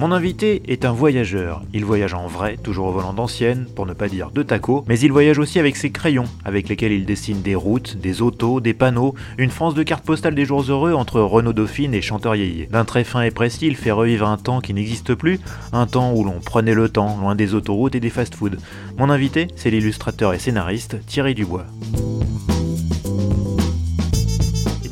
[0.00, 1.60] Mon invité est un voyageur.
[1.74, 4.98] Il voyage en vrai, toujours au volant d'ancienne, pour ne pas dire de taco, mais
[4.98, 8.72] il voyage aussi avec ses crayons, avec lesquels il dessine des routes, des autos, des
[8.72, 12.66] panneaux, une France de cartes postales des jours heureux entre Renault Dauphine et Chanteur Yéyé.
[12.72, 15.38] D'un trait fin et précis, il fait revivre un temps qui n'existe plus,
[15.74, 18.56] un temps où l'on prenait le temps, loin des autoroutes et des fast-foods.
[18.96, 21.66] Mon invité, c'est l'illustrateur et scénariste Thierry Dubois.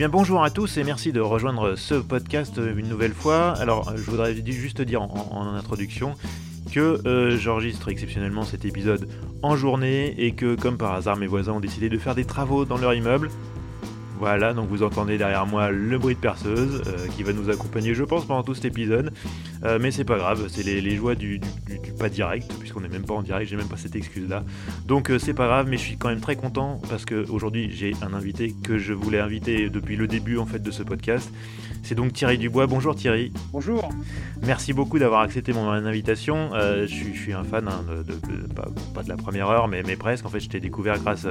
[0.00, 3.54] Eh bonjour à tous et merci de rejoindre ce podcast une nouvelle fois.
[3.58, 6.14] Alors je voudrais juste dire en, introduction
[6.70, 9.08] que euh, j'enregistre exceptionnellement cet épisode
[9.42, 12.64] en journée et que comme par hasard mes voisins ont décidé de faire des travaux
[12.64, 13.28] dans leur immeuble.
[14.20, 17.94] Voilà, donc vous entendez derrière moi le bruit de perceuse euh, qui va nous accompagner,
[17.94, 19.12] je pense, pendant tout cet épisode.
[19.64, 21.40] Euh, mais c'est pas grave, c'est les, joies du,
[21.98, 24.44] pas direct, puisqu'on n'est même pas en direct, j'ai même pas cette excuse-là.
[24.86, 27.94] Donc euh, c'est pas grave, mais je suis quand même très content parce qu'aujourd'hui j'ai
[28.02, 31.32] un invité que je voulais inviter depuis le début en fait de ce podcast.
[31.82, 32.66] C'est donc Thierry Dubois.
[32.66, 33.32] Bonjour Thierry.
[33.52, 33.88] Bonjour.
[34.42, 36.50] Merci beaucoup d'avoir accepté mon invitation.
[36.52, 38.14] je, suis, un fan, hein, de,
[38.94, 40.26] pas, de la première heure, mais, mais presque.
[40.26, 41.26] En fait, je t'ai découvert grâce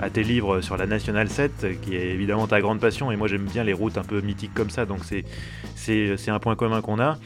[0.00, 3.28] à tes livres sur la Nationale 7, qui est évidemment ta grande passion et moi
[3.28, 5.24] j'aime bien les routes un peu mythiques comme ça donc c'est
[5.74, 7.18] c'est un point commun qu'on a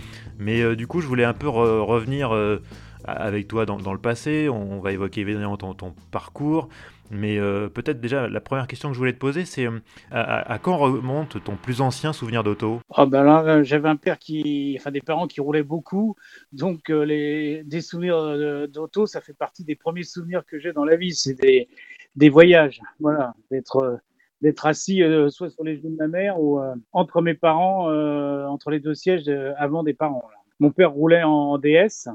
[0.43, 2.61] mais euh, du coup je voulais un peu revenir euh,
[3.05, 4.49] avec toi dans, le passé.
[4.49, 6.69] On, va évoquer évidemment ton, ton parcours.
[7.11, 9.67] Mais euh, peut-être déjà la première question que je voulais te poser c'est
[10.11, 12.81] à, quand remonte ton plus ancien souvenir d'auto?
[12.89, 16.17] Oh ben là j'avais un père qui enfin des parents qui roulaient beaucoup.
[16.53, 20.97] Donc les des souvenirs d'auto ça fait partie des premiers souvenirs que j'ai dans la
[20.97, 21.15] vie.
[21.15, 21.69] C'est des
[22.17, 22.81] des voyages.
[22.99, 23.35] Voilà.
[23.51, 24.01] D'être
[24.43, 27.89] d'être assis euh, soit sur les genoux de ma mère ou euh, entre mes parents,
[27.91, 30.29] euh, entre les deux sièges avant des parents.
[30.59, 32.09] Mon père roulait en DS,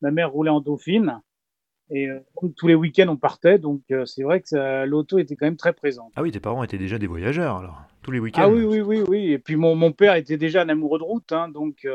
[0.00, 1.20] ma mère roulait en Dauphine.
[1.90, 2.08] Et
[2.56, 6.10] tous les week-ends, on partait, donc c'est vrai que l'auto était quand même très présente.
[6.16, 8.80] Ah oui, tes parents étaient déjà des voyageurs, alors, tous les week-ends Ah oui, oui,
[8.80, 9.32] oui, oui.
[9.32, 11.86] Et puis mon, mon père était déjà un amoureux de route, hein, donc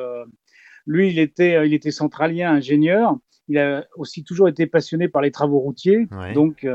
[0.86, 3.18] lui, il était, il était centralien, ingénieur.
[3.48, 6.66] Il a aussi toujours été passionné par les travaux routiers, donc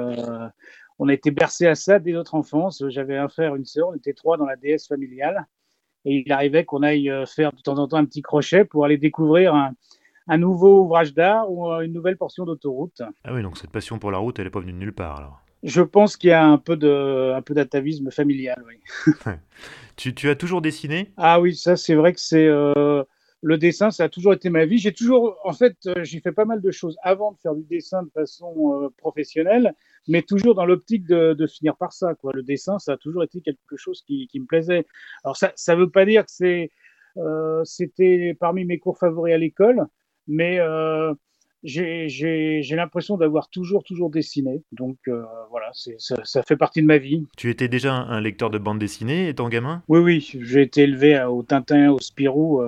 [0.98, 2.84] on a été bercé à ça dès notre enfance.
[2.88, 5.46] J'avais un frère, une sœur, on était trois dans la DS familiale.
[6.04, 8.84] Et il arrivait qu'on aille euh, faire de temps en temps un petit crochet pour
[8.84, 13.02] aller découvrir un, nouveau ouvrage d'art ou euh, une nouvelle portion d'autoroute.
[13.24, 15.16] Ah oui, donc cette passion pour la route, elle n'est pas venue de nulle part
[15.16, 19.12] alors Je pense qu'il y a un peu de, un peu d'atavisme familial, oui.
[19.96, 21.10] tu, as toujours dessiné?
[21.16, 23.02] Ah oui, ça c'est vrai que c'est euh,
[23.44, 24.78] le dessin, ça a toujours été ma vie.
[24.78, 28.02] J'ai toujours, en fait, j'ai fait pas mal de choses avant de faire du dessin
[28.02, 29.74] de façon euh, professionnelle,
[30.08, 32.14] mais toujours dans l'optique de, finir par ça.
[32.14, 32.32] Quoi.
[32.34, 34.86] Le dessin, ça a toujours été quelque chose qui, me plaisait.
[35.24, 36.70] Alors ça, ça veut pas dire que c'est,
[37.16, 39.86] euh, c'était parmi mes cours favoris à l'école,
[40.26, 40.58] mais
[41.62, 44.62] j'ai l'impression d'avoir toujours, toujours dessiné.
[44.72, 44.98] Donc
[45.50, 47.26] voilà, ça, ça, fait partie de ma vie.
[47.36, 49.82] Tu étais déjà un lecteur de bande dessinée étant gamin?
[49.88, 50.32] Oui, oui.
[50.40, 52.62] J'ai été élevé au Tintin, au Spirou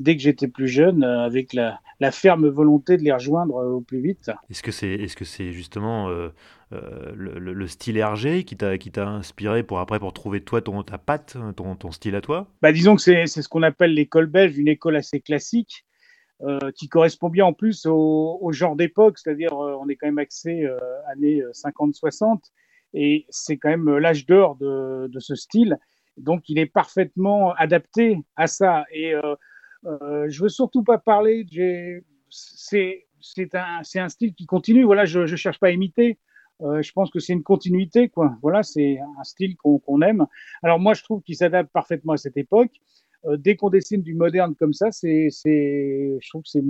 [0.00, 1.78] dès que j'étais plus jeune, euh, avec la,
[2.10, 4.30] ferme volonté de les rejoindre euh, au plus vite.
[4.48, 6.30] Est-ce que c'est est -ce c'est justement euh,
[7.14, 11.76] le, style Hergé qui t'a inspiré pour après pour trouver toi ton, ta patte, ton,
[11.76, 12.48] ton style à toi?
[12.62, 15.84] Bah, Disons que c'est ce qu'on appelle l'école belge, une école assez classique.
[16.78, 20.66] qui correspond bien en plus au, genre d'époque, c'est-à-dire on est quand même axé
[21.12, 22.40] années 50-60,
[22.94, 25.76] et c'est quand même l'âge d'or de, de, ce style.
[26.16, 28.84] Donc il est parfaitement adapté à ça.
[28.92, 29.34] Et euh,
[29.84, 31.46] je veux surtout pas parler.
[32.30, 33.06] C'est
[33.54, 34.84] un, style qui continue.
[34.84, 36.18] Voilà, je, je cherche pas à imiter.
[36.62, 38.36] Euh, je pense que c'est une continuité, quoi.
[38.42, 40.26] Voilà, c'est un style qu'on aime.
[40.62, 42.72] Alors moi, je trouve qu'il s'adapte parfaitement à cette époque.
[43.26, 46.62] Euh, dès qu'on dessine du moderne comme ça, je trouve que c'est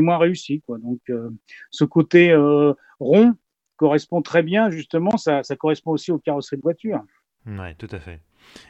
[0.00, 0.78] moins, réussi, quoi.
[0.78, 1.30] Donc, euh,
[1.70, 3.34] ce côté euh, rond
[3.76, 5.16] correspond très bien, justement.
[5.16, 7.02] Ça, ça correspond aussi aux carrosseries de voiture.
[7.46, 8.20] Oui, tout à fait.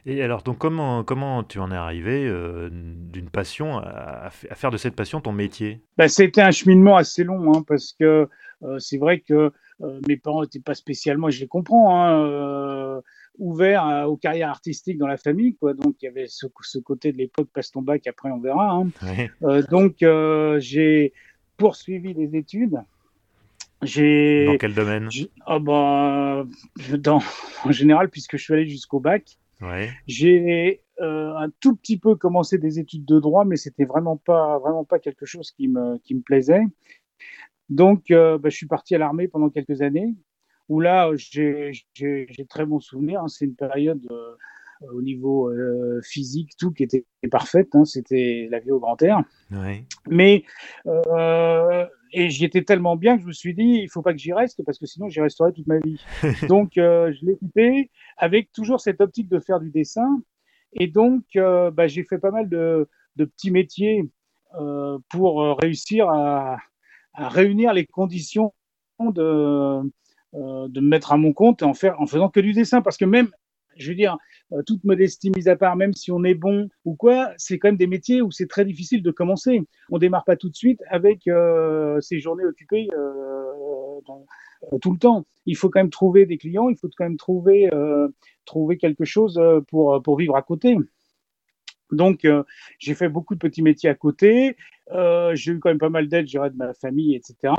[0.05, 4.77] Et alors, donc, comment, comment tu en es arrivé euh, d'une passion à, faire de
[4.77, 5.81] cette passion ton métier?
[5.97, 8.29] Ben, C'était un cheminement assez long, hein, parce que
[8.63, 9.53] euh, c'est vrai que
[9.83, 13.01] euh, mes parents n'étaient pas spécialement, je les comprends, hein,
[13.39, 15.57] ouverts aux carrières artistiques dans la famille.
[15.57, 15.75] Quoi.
[15.75, 18.71] Donc, il y avait ce, ce côté de l'époque, passe ton bac, après on verra.
[18.71, 18.89] Hein.
[19.71, 19.97] donc,
[20.61, 21.13] j'ai
[21.57, 22.79] poursuivi les études.
[23.83, 25.09] Dans quel domaine?
[25.47, 27.23] oh dans,
[27.65, 29.37] En général, puisque je suis allé jusqu'au bac.
[30.07, 34.59] J'ai euh, un tout petit peu commencé des études de droit, mais c'était vraiment pas
[34.59, 36.65] vraiment pas quelque chose qui me qui me plaisait.
[37.69, 40.15] Donc, bah, je suis parti à l'armée pendant quelques années,
[40.69, 41.73] où là, j'ai
[42.49, 43.23] très bons souvenirs.
[43.23, 43.29] Hein.
[43.29, 44.07] C'est une période
[44.83, 45.53] au niveau
[46.05, 47.75] physique, tout qui était parfaite.
[47.75, 47.85] Hein.
[47.85, 49.25] C'était la vie au grand air.
[50.09, 50.45] Mais
[52.19, 54.33] et j'y étais tellement bien que je me suis dit, il faut pas que j'y
[54.33, 56.01] reste parce que sinon j'y resterai toute ma vie.
[56.49, 60.23] donc euh, je l'ai quitté avec toujours cette optique de faire du dessin.
[60.73, 64.03] Et donc euh, bah, j'ai fait pas mal de, de petits métiers
[64.59, 66.57] euh, pour réussir à,
[67.13, 68.55] à, réunir les conditions
[68.99, 69.83] de,
[70.33, 72.81] de me mettre à mon compte en, faire, en faisant que du dessin.
[72.81, 73.29] Parce que même
[73.77, 74.17] je veux dire,
[74.53, 77.69] euh, toute modestie mise à part, même si on est bon ou quoi, c'est quand
[77.69, 79.63] même des métiers où c'est très difficile de commencer.
[79.91, 84.01] On démarre pas tout de suite avec euh, ces journées occupées euh,
[84.81, 85.27] tout le temps.
[85.47, 87.71] Il faut quand même trouver des clients, il faut quand même trouver
[88.45, 90.77] trouver quelque chose pour pour vivre à côté.
[91.93, 92.27] Donc,
[92.79, 94.57] j'ai fait beaucoup de petits métiers à côté.
[95.35, 97.53] j'ai eu quand même pas mal d'aide, de ma famille, etc.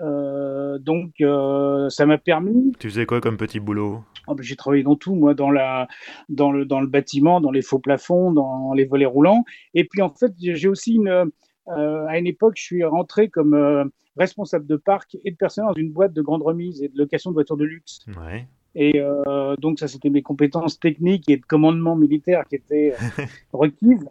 [0.00, 2.72] Euh, donc, euh, ça m'a permis.
[2.78, 4.02] Tu faisais quoi comme petit boulot?
[4.26, 5.88] Oh, ben, J'ai travaillé dans tout, moi, dans, la,
[6.28, 9.44] dans, le, dans le bâtiment, dans les faux plafonds, dans les volets roulants.
[9.74, 11.30] Et puis, en fait, j'ai aussi une.
[11.68, 15.80] Euh, à une époque, je suis rentré comme responsable de parc et de personnel dans
[15.80, 18.00] une boîte de grande remise et de location de voitures de luxe.
[18.18, 18.48] Ouais.
[18.74, 19.00] Et
[19.58, 22.94] donc, ça, c'était mes compétences techniques et de commandement militaire qui étaient
[23.52, 24.08] requises.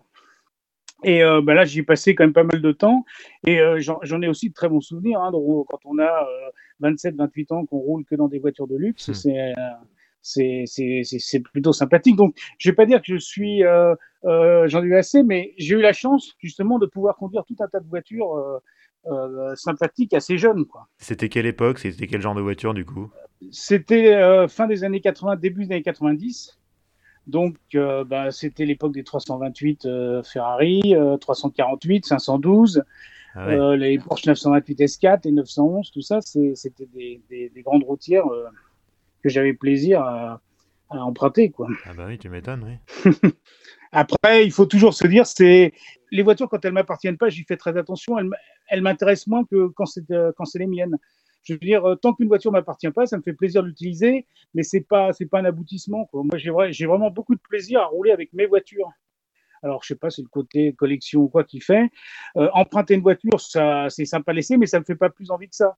[1.03, 3.05] Et euh, bah là, j'y ai passé quand même pas mal de temps.
[3.45, 5.21] Et euh, j'en ai aussi de très bons souvenirs.
[5.21, 6.27] Hein, quand on a
[6.81, 9.53] 27, euh, 28 ans, qu'on roule que dans des voitures de luxe, c'est
[10.21, 12.15] c'est plutôt sympathique.
[12.15, 13.61] Donc, je vais pas dire que je suis,
[14.23, 17.67] j'en ai eu assez, mais j'ai eu la chance justement de pouvoir conduire tout un
[17.67, 18.61] tas de voitures
[19.55, 20.65] sympathiques assez jeunes.
[20.97, 21.79] C'était quelle époque?
[21.79, 23.09] C'était quel genre de voiture du coup?
[23.51, 26.58] C'était fin des années 80, début des années 90.
[27.29, 32.83] Donc, euh, bah, c'était l'époque des 328 euh, Ferrari, 348, 512,
[33.35, 38.47] les Porsche 928 S4 et 911, tout ça, c'était des, grandes routières euh,
[39.21, 40.41] que j'avais plaisir à,
[40.89, 41.51] emprunter.
[41.51, 41.67] Quoi.
[41.85, 43.11] Ah bah oui, tu m'étonnes, oui.
[43.91, 45.71] Après, il faut toujours se dire, c'est
[46.09, 48.17] les voitures, quand elles m'appartiennent pas, j'y fais très attention,
[48.69, 50.97] elles, m'intéressent moins que quand c'est les miennes.
[51.43, 54.63] Je veux dire, euh, tant qu'une voiture m'appartient pas, ça me fait plaisir d'utiliser, mais
[54.63, 56.05] c'est pas, c'est pas un aboutissement.
[56.05, 56.23] Quoi.
[56.23, 58.89] Moi, j'ai, j'ai vraiment beaucoup de plaisir à rouler avec mes voitures.
[59.61, 61.89] Alors, je sais pas, c'est le côté collection ou quoi qui fait.
[62.37, 65.31] Euh, emprunter une voiture, ça, c'est sympa à laisser, mais ça me fait pas plus
[65.31, 65.77] envie que ça.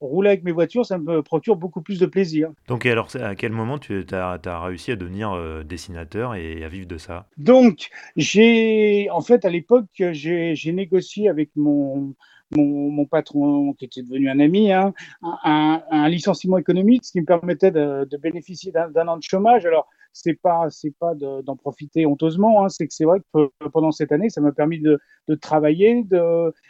[0.00, 2.50] Rouler avec mes voitures, ça me procure beaucoup plus de plaisir.
[2.68, 6.68] Donc, alors, à quel moment tu as, as réussi à devenir euh, dessinateur et à
[6.68, 7.26] vivre de ça?
[7.36, 12.14] Donc, j'ai, en fait, à l'époque, j'ai négocié avec mon,
[12.56, 14.92] mon, patron, qui était devenu un ami, hein,
[15.22, 19.66] un, licenciement économique, ce qui me permettait de, bénéficier d'un an de chômage.
[19.66, 20.68] Alors, c'est pas
[20.98, 24.52] pas d'en profiter honteusement, hein, c'est que c'est vrai que pendant cette année, ça m'a
[24.52, 24.98] permis de,
[25.40, 26.04] travailler,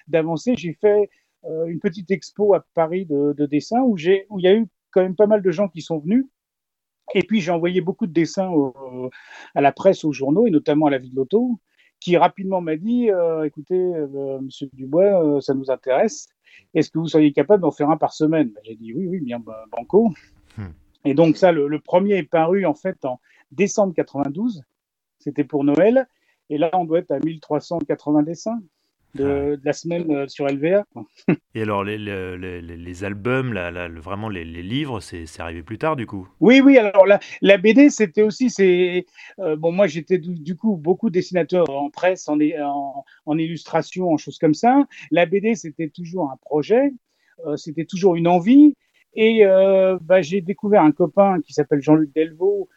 [0.09, 0.55] d'avancer.
[0.57, 1.09] J'ai fait
[1.45, 5.17] euh, une petite expo à Paris de, dessin où il y a eu quand même
[5.17, 6.27] pas mal de gens qui sont venus.
[7.15, 8.53] Et puis j'ai envoyé beaucoup de dessins
[9.55, 11.59] à la presse, aux journaux et notamment à la Vie de l'Auto
[12.01, 16.29] qui rapidement m'a dit euh, écoutez, euh, monsieur Dubois, euh, ça nous intéresse.
[16.75, 18.49] Est-ce que vous seriez capable d'en faire un par semaine?
[18.49, 20.13] Ben, J'ai dit oui, oui, bien, bah, banco.
[20.57, 20.69] Hmm.
[21.05, 23.21] Et donc, ça, le, premier est paru en fait en
[23.53, 24.63] décembre 92.
[25.19, 26.07] C'était pour Noël.
[26.51, 28.61] Et là, on doit être à 1380 dessins
[29.15, 30.85] de, la semaine euh, sur LVA.
[31.55, 36.07] Et alors, les, les, les albums, la, vraiment les, livres, c'est arrivé plus tard du
[36.07, 36.29] coup?
[36.41, 38.53] Oui, oui, alors la, la BD, c'était aussi.
[38.61, 44.17] euh, bon, moi, j'étais du, coup beaucoup dessinateur en presse, en, en, en, illustration, en
[44.17, 44.87] choses comme ça.
[45.11, 46.93] La BD, c'était toujours un projet,
[47.47, 48.75] euh, c'était toujours une envie.
[49.15, 49.43] Et
[50.03, 52.69] bah, j'ai découvert un copain qui s'appelle Jean-Luc Delvaux,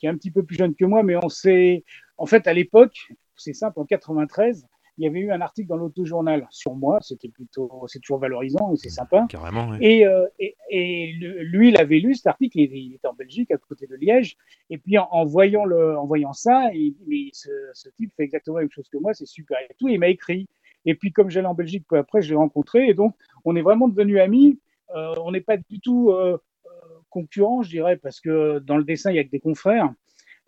[0.00, 1.84] qui est un petit peu plus jeune que moi, mais on s'est.
[2.16, 2.96] En fait, à l'époque,
[3.36, 7.28] c'est simple, en 93, il y avait eu un article dans l'auto-journal sur moi, c'était
[7.28, 9.26] plutôt, c'est toujours valorisant et c'est sympa.
[9.28, 9.78] Carrément, oui.
[9.80, 13.56] Et, euh, et, et, lui, il avait lu cet article, il, était en Belgique, à
[13.56, 14.36] côté de Liège,
[14.70, 18.58] et puis en, voyant, le, en voyant ça, il mais ce, ce, type fait exactement
[18.58, 20.48] la même chose que moi, c'est super et tout, il m'a écrit.
[20.86, 23.62] Et puis comme j'allais en Belgique peu après, je l'ai rencontré, et donc on est
[23.62, 24.58] vraiment devenus amis.
[24.94, 26.70] Euh, on n'est pas du tout euh, euh,
[27.10, 29.92] concurrents, je dirais, parce que dans le dessin, il y a que des confrères.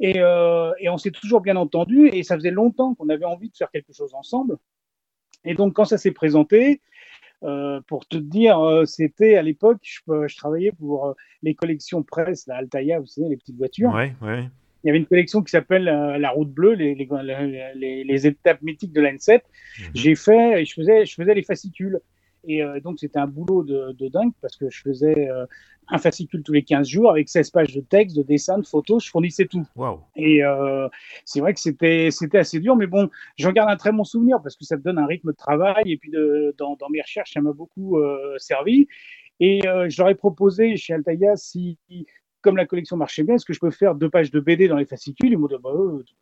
[0.00, 3.48] Et, euh, et on s'est toujours bien entendu et ça faisait longtemps qu'on avait envie
[3.48, 4.56] de faire quelque chose ensemble.
[5.44, 6.82] Et donc quand ça s'est présenté,
[7.42, 12.46] euh, pour te dire, euh, c'était à l'époque, je, je, travaillais pour les collections presse,
[12.46, 13.92] la Altaïa, vous savez, les petites voitures.
[13.92, 14.48] Ouais, ouais.
[14.84, 17.08] Il y avait une collection qui s'appelle La Route Bleue, les, les,
[17.74, 19.40] les, les étapes mythiques de l'N7.
[19.40, 19.84] Mhm.
[19.94, 22.00] J'ai fait, je faisais, je faisais les fascicules.
[22.46, 25.28] Et donc, c'était un boulot de, de, dingue parce que je faisais
[25.88, 29.04] un fascicule tous les 15 jours avec 16 pages de texte, de dessins, de photos,
[29.04, 29.66] je fournissais tout.
[29.76, 30.00] Wow.
[30.16, 30.88] Et euh,
[31.24, 34.40] c'est vrai que c'était c'était assez dur, mais bon, j'en garde un très bon souvenir
[34.42, 37.00] parce que ça te donne un rythme de travail et puis de, dans, dans mes
[37.00, 38.88] recherches, ça m'a beaucoup euh, servi.
[39.38, 41.78] Et euh, je leur ai proposé chez Altaïa si
[42.46, 44.76] comme la collection marchait bien, est-ce que je peux faire deux pages de BD dans
[44.76, 45.32] les fascicules?
[45.32, 45.70] Ils m'ont dit, bah,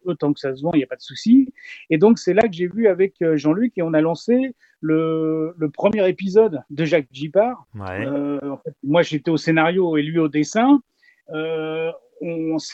[0.07, 1.52] autant que ça se vend, il n'y a pas de souci.
[1.90, 5.54] Et donc, c'est là que j'ai vu avec euh, Jean-Luc et on a lancé le,
[5.59, 7.66] le premier épisode de Jacques Gippard.
[7.78, 10.81] Euh, en fait, moi, j'étais au scénario et lui au dessin.
[11.35, 11.93] Euh,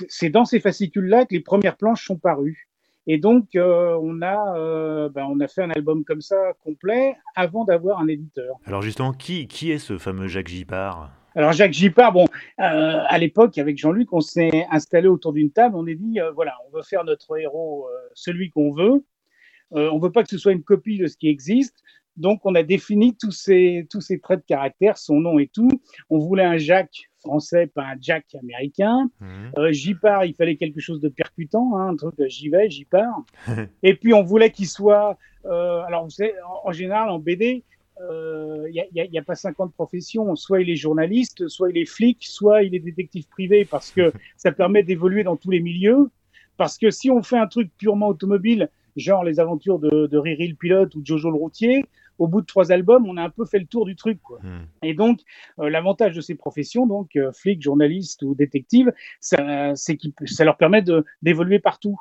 [0.08, 2.68] c'est dans ces fascicules-là que les premières planches sont parues.
[3.08, 7.16] Et donc, euh, on, a, euh, ben, on a fait un album comme ça complet
[7.34, 8.54] avant d'avoir un éditeur.
[8.66, 12.24] Alors justement, qui, qui est ce fameux Jacques Gippard alors Jacques Gippard, bon,
[12.58, 16.32] euh, à l'époque avec Jean-Luc, on s'est installé autour d'une table, on est dit euh,
[16.32, 19.04] voilà, on veut faire notre héros euh, celui qu'on veut.
[19.70, 21.82] on veut pas que ce soit une copie de ce qui existe.
[22.16, 23.86] Donc on a défini tous ces
[24.22, 25.70] traits de caractère, son nom et tout.
[26.10, 29.08] On voulait un Jacques français, pas un Jack américain.
[29.20, 29.70] Mmh.
[29.72, 33.24] Il fallait quelque chose de percutant, hein, un truc j'y vais, Gippard.
[33.84, 36.34] et puis on voulait qu'il soit, alors vous savez,
[36.64, 37.64] en général en BD,
[38.00, 40.34] il euh, n'y a, a, pas 50 professions.
[40.36, 44.12] Soit il est journaliste, soit il est flic, soit il est détective privé, parce que
[44.36, 46.10] ça permet d'évoluer dans tous les milieux.
[46.56, 50.48] Parce que si on fait un truc purement automobile, genre les aventures de, de Riri
[50.48, 51.84] le pilote ou Jojo le routier,
[52.18, 54.20] au bout de trois albums, on a un peu fait le tour du truc.
[54.22, 54.40] Quoi.
[54.42, 54.66] Hmm.
[54.82, 55.20] Et donc,
[55.58, 60.58] euh, l'avantage de ces professions, donc euh, flic, journaliste ou détective, c'est que ça leur
[60.58, 60.84] permet
[61.22, 61.98] d'évoluer partout.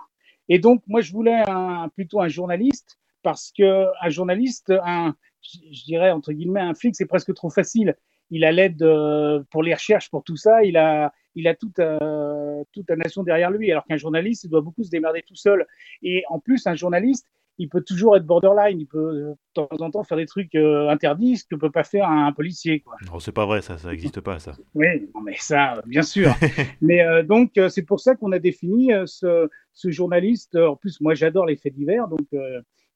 [0.49, 5.83] Et donc, moi, je voulais un, plutôt un journaliste parce que un journaliste, un, je
[5.85, 7.95] dirais entre guillemets, un flic, c'est presque trop facile.
[8.31, 10.63] Il a l'aide euh, pour les recherches, pour tout ça.
[10.63, 13.71] Il a, il a toute, euh, toute la nation derrière lui.
[13.71, 15.65] Alors qu'un journaliste, il doit beaucoup se démerder tout seul.
[16.03, 17.25] Et en plus, un journaliste,
[17.57, 18.79] il peut toujours être borderline.
[18.79, 21.83] Il peut de temps en temps faire des trucs euh, interdits, ce que peut pas
[21.83, 22.81] faire un, policier.
[22.81, 22.97] Quoi.
[23.11, 24.53] Non, c'est pas vrai, ça, ça n'existe pas, ça.
[24.75, 26.31] Oui, mais ça, bien sûr.
[26.81, 30.55] mais donc, c'est pour ça qu'on a défini ce, ce, journaliste.
[30.55, 32.27] En plus, moi, j'adore les faits divers, donc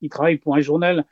[0.02, 1.04] il travaille pour un journal euh,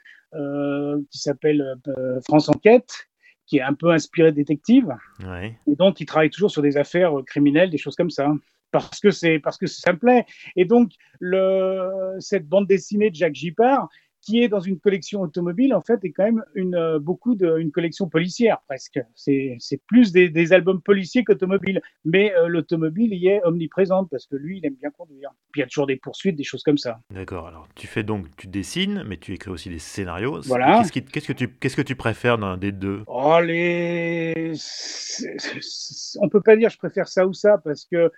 [1.12, 3.10] qui s'appelle euh, France Enquête,
[3.46, 4.96] qui est un peu inspiré détective.
[5.68, 8.32] Et donc, il travaille toujours sur des affaires euh, criminelles, des choses comme ça
[8.72, 10.26] parce que c'est parce que ça me plaît.
[10.56, 13.90] Et donc le, cette bande dessinée de Jacques Gippard,
[14.22, 17.58] qui est dans une collection automobile, en fait, est quand même une, euh, beaucoup de,
[17.58, 19.00] une collection policière presque.
[19.16, 21.82] C'est, plus des, des, albums policiers qu'automobiles.
[22.06, 25.32] Mais euh, l'automobile y est omniprésente parce que lui, il aime bien conduire.
[25.52, 27.00] Puis il y a toujours des poursuites, des choses comme ça.
[27.10, 27.48] D'accord.
[27.48, 30.42] Alors, tu fais donc, tu dessines, mais tu écris aussi des scénarios.
[30.42, 30.84] Voilà.
[30.84, 33.04] Qu'est-ce, qu'est-ce, que, tu, qu'est-ce que tu préfères d'un des deux?
[33.08, 34.54] Oh, les.
[36.20, 38.12] On peut pas dire je préfère ça ou ça parce que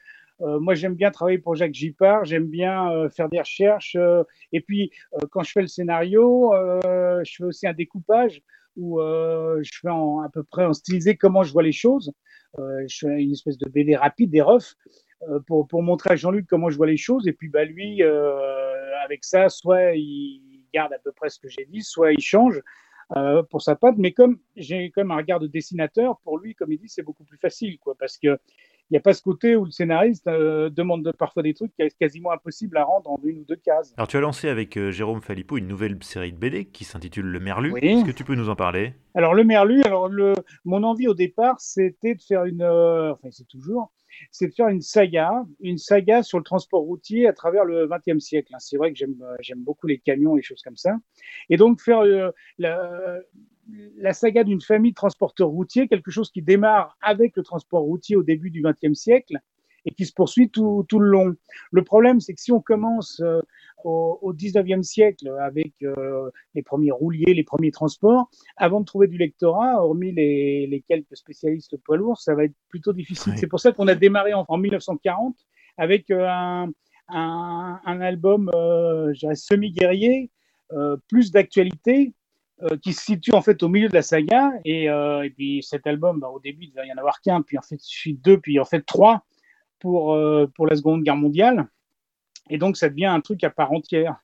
[0.59, 3.95] moi, j'aime bien travailler pour Jacques Gippard, j'aime bien euh, faire des recherches.
[3.95, 4.91] Euh, et puis,
[5.31, 6.51] quand je fais le scénario,
[6.83, 8.41] je fais aussi un découpage
[8.75, 12.11] où je fais à peu près en stylisé comment je vois les choses.
[12.57, 14.75] je fais une espèce de BD rapide, des refs,
[15.47, 17.27] pour, pour montrer à Jean-Luc comment je vois les choses.
[17.27, 18.01] Et puis, bah, lui,
[19.03, 22.61] avec ça, soit il garde à peu près ce que j'ai dit, soit il change.
[23.49, 26.71] pour sa patte, mais comme j'ai quand même un regard de dessinateur, pour lui, comme
[26.71, 28.39] il dit, c'est beaucoup plus facile, quoi, parce que
[28.89, 31.81] il n'y a pas ce côté où le scénariste euh, demande parfois des trucs qui
[31.81, 33.93] est quasiment impossible à rendre en une ou deux cases.
[33.97, 37.25] Alors tu as lancé avec euh, Jérôme Philippot une nouvelle série de BD qui s'intitule
[37.25, 37.73] Le Merlu.
[37.81, 38.93] Est-ce que tu peux nous en parler?
[39.15, 40.33] Alors Le Merlu, alors le,
[40.65, 43.91] mon envie au départ, c'était de faire une, euh, enfin c'est toujours,
[44.31, 48.23] c'est de faire une saga, une saga sur le transport routier à travers le XXe
[48.23, 48.53] siècle.
[48.53, 48.59] Hein.
[48.59, 50.97] C'est vrai que j'aime, j'aime beaucoup les camions et choses comme ça,
[51.49, 52.03] et donc faire
[52.57, 53.19] la,
[53.97, 58.15] la saga d'une famille de transporteurs routiers, quelque chose qui démarre avec le transport routier
[58.15, 59.37] au début du XXe siècle
[59.85, 61.35] et qui se poursuit tout, tout le long.
[61.71, 63.41] Le problème, c'est que si on commence euh,
[63.83, 69.07] au, au 19e siècle avec euh, les premiers rouliers, les premiers transports, avant de trouver
[69.07, 73.33] du lectorat, hormis les, les quelques spécialistes poids lourds, ça va être plutôt difficile.
[73.37, 75.35] C'est pour ça qu'on a démarré en, en 1940
[75.77, 76.71] avec euh, un,
[77.09, 80.29] un, un, album, euh, semi-guerrier,
[81.07, 82.13] plus d'actualité,
[82.71, 84.53] euh, qui se situe en fait au milieu de la saga.
[84.63, 87.57] Et, euh, puis cet album, bah, au début, il devait y en avoir qu'un, puis
[87.57, 89.25] en fait, suffit deux, puis en fait trois
[89.79, 91.67] pour, euh, pour la Seconde Guerre mondiale.
[92.49, 94.15] Et donc, ça devient un truc à part entière.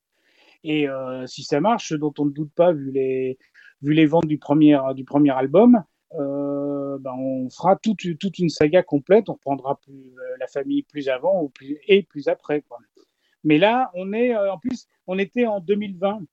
[0.63, 0.87] Et
[1.25, 3.37] si ça marche, dont on ne doute pas vu les,
[3.81, 5.81] vu les ventes du premier, du premier album,
[6.11, 9.29] bah, on fera toute, toute une saga complète.
[9.29, 12.61] On reprendra plus, la famille plus avant ou plus, et plus après.
[12.67, 12.77] Quoi.
[13.45, 16.23] Mais là, on est en plus, on était en 2020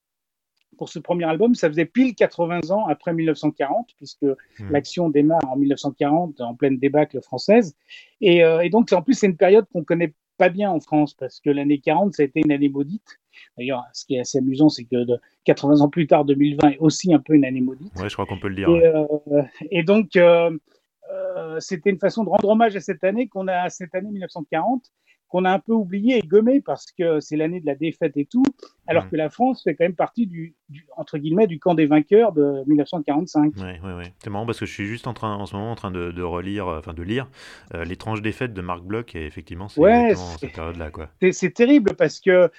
[0.77, 4.69] pour ce premier album, ça faisait pile 80 ans après 1940, puisque hmm.
[4.69, 7.75] l'action démarre en 1940 en pleine débâcle française.
[8.21, 11.13] Et, euh, et donc, en plus, c'est une période qu'on connaît pas bien en France,
[11.15, 13.19] parce que l'année 40, ça a été une année maudite.
[13.57, 16.77] D'ailleurs, ce qui est assez amusant, c'est que de 80 ans plus tard, 2020 est
[16.77, 17.93] aussi un peu une année maudite.
[17.95, 18.69] Ouais, je crois qu'on peut le dire.
[18.69, 23.47] Et, euh, et donc, euh, c'était une façon de rendre hommage à cette année qu'on
[23.47, 24.91] a, cette année 1940,
[25.27, 28.25] qu'on a un peu oublié et gommé parce que c'est l'année de la défaite et
[28.25, 28.43] tout,
[28.87, 29.09] alors Mhm.
[29.11, 32.31] que la France fait quand même partie du, du- entre guillemets du camp des vainqueurs
[32.31, 33.53] de 1945.
[33.57, 34.13] Ouais, ouais, ouais.
[34.23, 36.11] C'est marrant parce que je suis juste en train, en ce moment, en train de,
[36.11, 37.27] de relire, euh, enfin de lire
[37.73, 41.09] euh, l'étrange défaite de Marc Bloch et effectivement, c'est Ouais, cette période-là, quoi.
[41.31, 42.49] C'est- terrible parce que euh,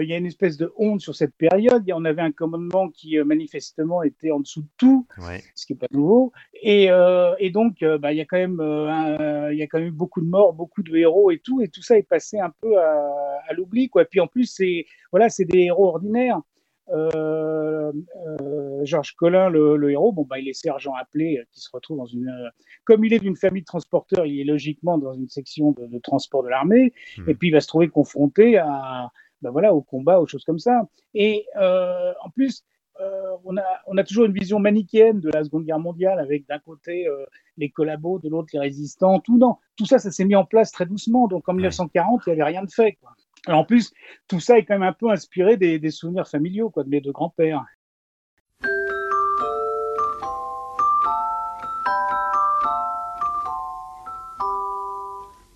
[0.00, 1.84] il y a une espèce de honte sur cette période.
[1.94, 5.42] On avait un commandement qui euh, manifestement était en dessous de tout, Ouais.
[5.54, 6.32] ce qui est pas nouveau.
[6.62, 9.66] Et, euh, et donc, euh, bah, il y a quand même, euh, il y a
[9.66, 12.38] quand même beaucoup de morts, beaucoup de héros et tout, et tout ça est passé
[12.38, 13.10] un peu à,
[13.48, 14.04] à l'oubli, quoi.
[14.04, 16.40] Puis en plus, c'est voilà, c'est des héros ordinaires.
[16.90, 17.92] Euh,
[18.40, 21.68] euh, Georges Collin, le, le héros, bon, bah, il est sergent appelé euh, qui se
[21.72, 22.28] retrouve dans une.
[22.28, 22.48] euh,
[22.84, 25.98] comme il est d'une famille de transporteurs, il est logiquement dans une section de, de
[25.98, 27.30] transport de l'armée, Mhm.
[27.30, 29.10] et puis il va se trouver confronté à,
[29.42, 30.82] ben voilà, au combat, aux choses comme ça.
[31.14, 32.64] Et euh, en plus,
[33.44, 36.58] on, a, on a toujours une vision manichéenne de la Seconde Guerre mondiale, avec d'un
[36.60, 37.06] côté
[37.58, 40.72] les collabos, de l'autre les résistants, tout non, tout ça, ça s'est mis en place
[40.72, 41.28] très doucement.
[41.28, 42.92] Donc en 1940, il n'y avait rien de fait.
[42.92, 43.10] Quoi.
[43.48, 43.92] En plus,
[44.28, 47.00] tout ça est quand même un peu inspiré des, des souvenirs familiaux quoi, de mes
[47.00, 47.64] deux grands-pères.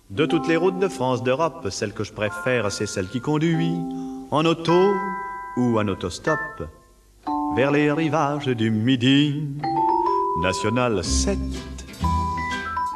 [0.09, 3.77] De toutes les routes de France, d'Europe, celle que je préfère, c'est celle qui conduit
[4.29, 4.93] en auto
[5.57, 6.37] ou en autostop
[7.55, 9.47] vers les rivages du Midi.
[10.41, 11.37] National 7.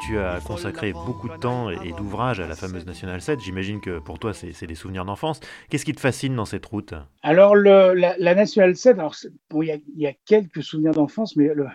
[0.05, 3.39] Tu as consacré beaucoup de temps et d'ouvrages à la fameuse National 7.
[3.39, 5.39] J'imagine que pour toi, c'est des souvenirs d'enfance.
[5.69, 6.93] Qu'est-ce qui te fascine dans cette route?
[7.23, 10.13] Alors, le, la, la National 7, alors, c'est- bon, il y, a, il y a
[10.25, 11.67] quelques souvenirs d'enfance, mais le-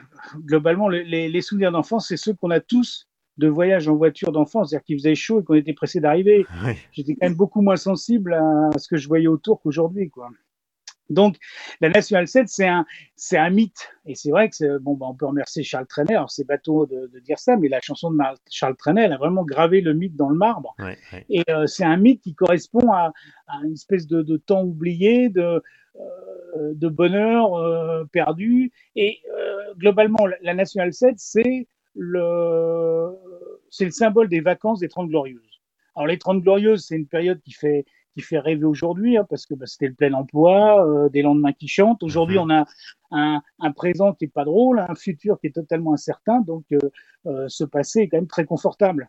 [0.45, 3.09] globalement, le- les, les souvenirs d'enfance, c'est ceux qu'on a tous
[3.39, 6.47] de voyages en voiture d'enfance, c'est-à-dire qu'il faisait chaud et qu'on était pressé d'arriver.
[6.93, 10.29] J'étais quand même beaucoup moins sensible à ce que je voyais autour qu'aujourd'hui, quoi.
[11.11, 11.37] Donc,
[11.81, 12.87] la National 7, c'est un,
[13.17, 13.91] c'est un mythe.
[14.07, 16.15] Et c'est vrai que c'est, bon, bah, on peut remercier Charles Trenet.
[16.15, 19.13] Alors, c'est bateau de, de dire ça, mais la chanson de Mar- Charles Trenet, elle
[19.13, 20.75] a vraiment gravé le mythe dans le marbre.
[20.79, 21.27] Ouais, ouais.
[21.29, 23.13] Et euh, c'est un mythe qui correspond à,
[23.49, 25.63] à une espèce de, de temps oublié, de,
[26.57, 28.73] euh, de bonheur euh, perdu.
[28.97, 29.21] Et
[29.79, 33.11] globalement, la, la National 7, c'est le,
[33.71, 35.61] c'est le symbole des vacances des Trente Glorieuses.
[35.97, 39.47] Alors les Trente Glorieuses, c'est une période qui fait qui fait rêver aujourd'hui, hein, parce
[39.47, 42.03] que bah, c'était le plein emploi, euh, des lendemains qui chantent.
[42.03, 42.43] Aujourd'hui, Mhm.
[42.45, 42.65] on a
[43.13, 46.79] un, un présent qui est pas drôle, un futur qui est totalement incertain, donc euh,
[47.27, 49.09] euh, ce passé est quand même très confortable.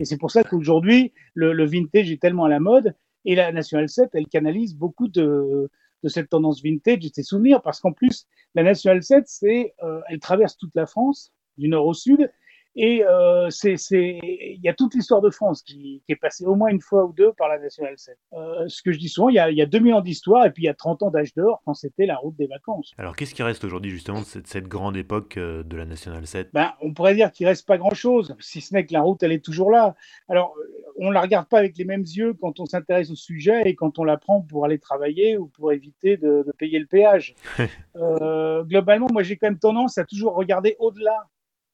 [0.00, 2.94] Et c'est pour ça qu'aujourd'hui, le, le vintage est tellement à la mode.
[3.24, 5.70] Et la National 7, elle canalise beaucoup de,
[6.02, 7.62] de cette tendance vintage et de ses souvenirs.
[7.62, 11.86] Parce qu'en plus, la National 7, c'est, euh, elle traverse toute la France, du nord
[11.86, 12.30] au sud.
[12.74, 16.54] Et euh, c'est, il y a toute l'histoire de France qui, qui est passée au
[16.54, 18.16] moins une fois ou deux par la National 7.
[18.32, 20.46] Euh, ce que je dis souvent, il y a, il y a 2000 ans d'histoire
[20.46, 22.92] et puis il y a 30 ans d'âge d'or quand c'était la route des vacances.
[22.96, 26.26] Alors, qu'est-ce qui reste aujourd'hui, justement, de cette, cette grande époque euh, de la National
[26.26, 29.22] 7 ben, on pourrait dire qu'il reste pas grand-chose, si ce n'est que la route,
[29.22, 29.94] elle est toujours là.
[30.28, 30.54] Alors,
[30.98, 33.98] on la regarde pas avec les mêmes yeux quand on s'intéresse au sujet et quand
[33.98, 37.34] on la prend pour aller travailler ou pour éviter de, de payer le péage.
[37.96, 41.28] euh, globalement, moi, j'ai quand même tendance à toujours regarder au-delà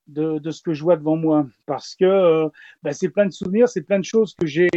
[0.09, 2.49] de, de, ce que je vois devant moi, parce que
[2.83, 4.69] ben, c'est plein de souvenirs, c'est plein de choses que j'ai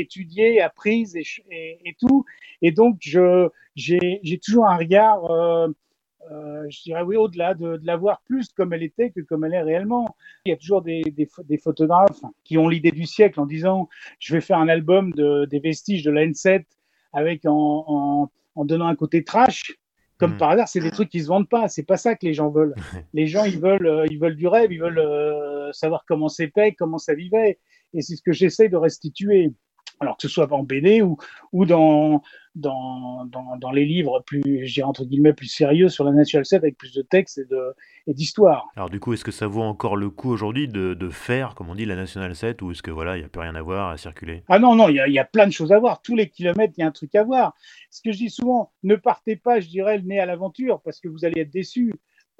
[0.00, 2.24] étudiées, apprises et, et, tout,
[2.62, 5.24] et donc je j'ai toujours un regard.
[5.30, 5.68] Euh,
[6.30, 9.44] euh, je dirais oui, au-delà de, de, la voir plus comme elle était que comme
[9.44, 10.16] elle est réellement.
[10.44, 13.88] Il y a toujours des, des, des photographes qui ont l'idée du siècle en disant
[14.18, 16.64] je vais faire un album de, des vestiges de la N7
[17.14, 19.78] avec en, en, en donnant un côté trash.
[20.18, 20.38] Comme mmh.
[20.38, 21.68] par hasard, c'est des trucs qui se vendent pas.
[21.68, 22.74] C'est pas ça que les gens veulent.
[23.14, 26.72] les gens, ils veulent, euh, ils veulent du rêve, ils veulent euh, savoir comment c'était,
[26.72, 27.58] comment ça vivait.
[27.94, 29.52] Et c'est ce que j'essaie de restituer.
[30.00, 31.16] Alors que ce soit en BD ou,
[31.52, 32.22] ou dans,
[32.54, 36.44] dans, dans, dans les livres plus, je dirais entre guillemets, plus sérieux sur la National
[36.44, 38.68] 7 avec plus de textes et, d'histoire.
[38.76, 41.68] Alors du coup, est-ce que ça vaut encore le coup aujourd'hui de, de, faire, comme
[41.68, 43.62] on dit, la National 7 ou est-ce que voilà, il n'y a plus rien à
[43.62, 44.42] voir à circuler?
[44.48, 46.00] Ah non, non, il y, y, a plein de choses à voir.
[46.02, 47.54] Tous les kilomètres, il y a un truc à voir.
[47.90, 51.00] Ce que je dis souvent, ne partez pas, je dirais, le nez à l'aventure parce
[51.00, 51.94] que vous allez être déçus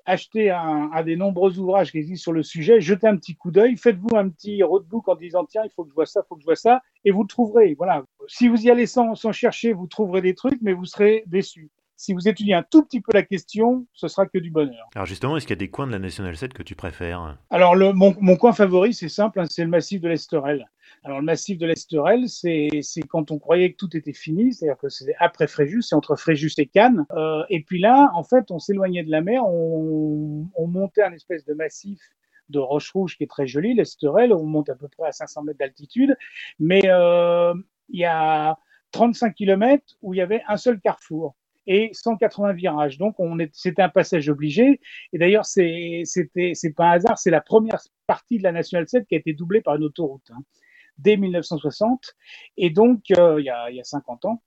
[0.08, 3.50] achetez un, un, des nombreux ouvrages qui existent sur le sujet, jetez un petit coup
[3.50, 6.28] d'œil, faites-vous un petit roadbook en disant tiens, il faut que je vois ça, il
[6.28, 7.74] faut que je vois ça, et vous le trouverez.
[7.74, 8.02] Voilà.
[8.26, 11.70] Si vous y allez sans, sans chercher, vous trouverez des trucs, mais vous serez déçus.
[11.96, 14.88] Si vous étudiez un tout petit peu la question, ce sera que du bonheur.
[14.94, 17.36] Alors justement, est-ce qu'il y a des coins de la National 7 que tu préfères?
[17.50, 20.70] Alors le, mon, mon, coin favori, c'est simple, hein, c'est le massif de l'Esterel.
[21.04, 22.68] Alors le massif de l'Esterel, c'est
[23.08, 26.52] quand on croyait que tout était fini, c'est-à-dire que c'est après Fréjus, c'est entre Fréjus
[26.58, 27.06] et Cannes.
[27.12, 31.12] Euh, et puis là, en fait, on s'éloignait de la mer, on, on, montait un
[31.12, 32.00] espèce de massif
[32.48, 35.42] de roches rouges qui est très joli, l'Esterel, on monte à peu près à 500
[35.44, 36.16] mètres d'altitude,
[36.58, 37.54] mais euh,
[37.90, 38.58] il y a
[38.92, 41.34] 35 km où il y avait un seul carrefour
[41.66, 42.98] et 180 virages.
[42.98, 44.80] Donc, on c'était un passage obligé.
[45.12, 46.04] Et d'ailleurs, c'est
[46.74, 49.61] pas un hasard, c'est la première partie de la Nationale 7 qui a été doublée
[49.61, 50.40] par une autoroute hein,
[50.98, 52.14] dès 1960.
[52.56, 54.42] Et donc, euh, il, y a, il y a 50 ans,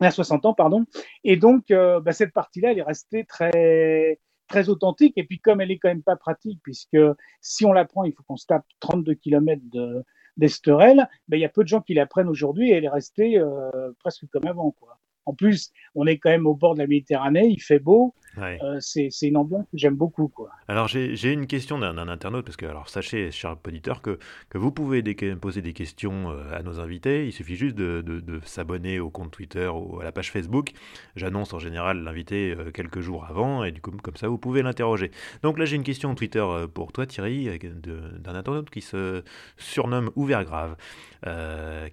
[0.00, 0.84] il y a 60 ans, pardon.
[1.24, 5.14] Et donc, euh, bah, cette partie-là, elle est restée très, très authentique.
[5.16, 6.98] Et puis, comme elle est quand même pas pratique, puisque
[7.40, 10.04] si on la prend, il faut qu'on se tape 32 km de,
[10.36, 12.88] d'Esterel, ben, il y a peu de gens qui la prennent aujourd'hui et elle est
[12.88, 14.70] restée euh, presque comme avant.
[14.72, 14.98] Quoi.
[15.26, 18.14] En plus, on est quand même au bord de la Méditerranée, il fait beau.
[18.38, 20.28] Euh, c'est une ambiance que j'aime beaucoup.
[20.28, 20.50] Quoi.
[20.68, 24.18] Alors, j'ai une question d'un internaute, parce que, alors, sachez, cher auditeur, que,
[24.50, 25.02] que vous pouvez
[25.40, 27.26] poser des questions euh, à nos invités.
[27.26, 30.72] Il suffit juste de, de, s'abonner au compte Twitter ou à la page Facebook.
[31.16, 34.62] J'annonce en général l'invité euh, quelques jours avant, et du coup, comme ça, vous pouvez
[34.62, 35.10] l'interroger.
[35.42, 39.22] Donc là, j'ai une question Twitter pour toi, Thierry, d'un internaute qui se
[39.56, 40.76] surnomme Ouvert Grave.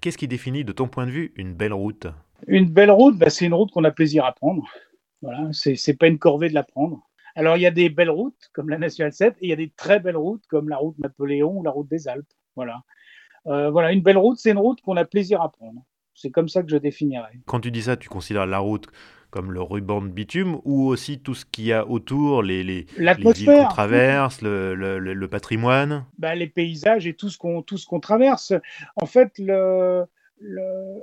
[0.01, 2.07] Qu'est-ce qui définit, de ton point de vue, une belle route?
[2.47, 4.63] Une belle route, bah, c'est une route qu'on a plaisir à prendre.
[5.21, 7.07] Voilà, c'est pas une corvée de la prendre.
[7.35, 9.57] Alors, il y a des belles routes, comme la Nationale 7, et il y a
[9.57, 12.27] des très belles routes, comme la route Napoléon ou la route des Alpes.
[12.55, 12.83] Voilà.
[13.47, 15.81] Euh, voilà, une belle route, c'est une route qu'on a plaisir à prendre.
[16.13, 17.39] C'est comme ça que je définirais.
[17.45, 18.87] Quand tu dis ça, tu considères la route
[19.31, 22.85] comme le ruban de bitume ou aussi tout ce qu'il y a autour, les, les,
[22.99, 26.05] les villes qu'on traverse, le, le, le, patrimoine?
[26.19, 28.53] Bah, Les paysages et tout ce qu'on traverse.
[28.95, 30.05] En fait, le,
[30.39, 31.01] le,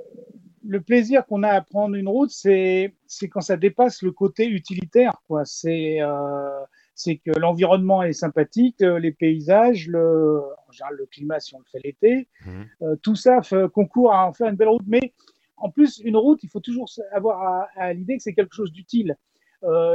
[0.63, 2.93] le plaisir qu'on a à prendre une route, c'est
[3.29, 5.21] quand ça dépasse le côté utilitaire.
[5.27, 5.43] quoi.
[5.45, 6.65] C'est euh,
[7.05, 11.65] que l'environnement est sympathique, euh, les paysages, le, en général le climat si on le
[11.71, 12.61] fait l'été, mmh.
[12.83, 13.41] euh, tout ça
[13.73, 14.85] concourt à en faire une belle route.
[14.87, 15.13] Mais
[15.57, 19.15] en plus, une route, il faut toujours avoir à, l'idée que c'est quelque chose d'utile.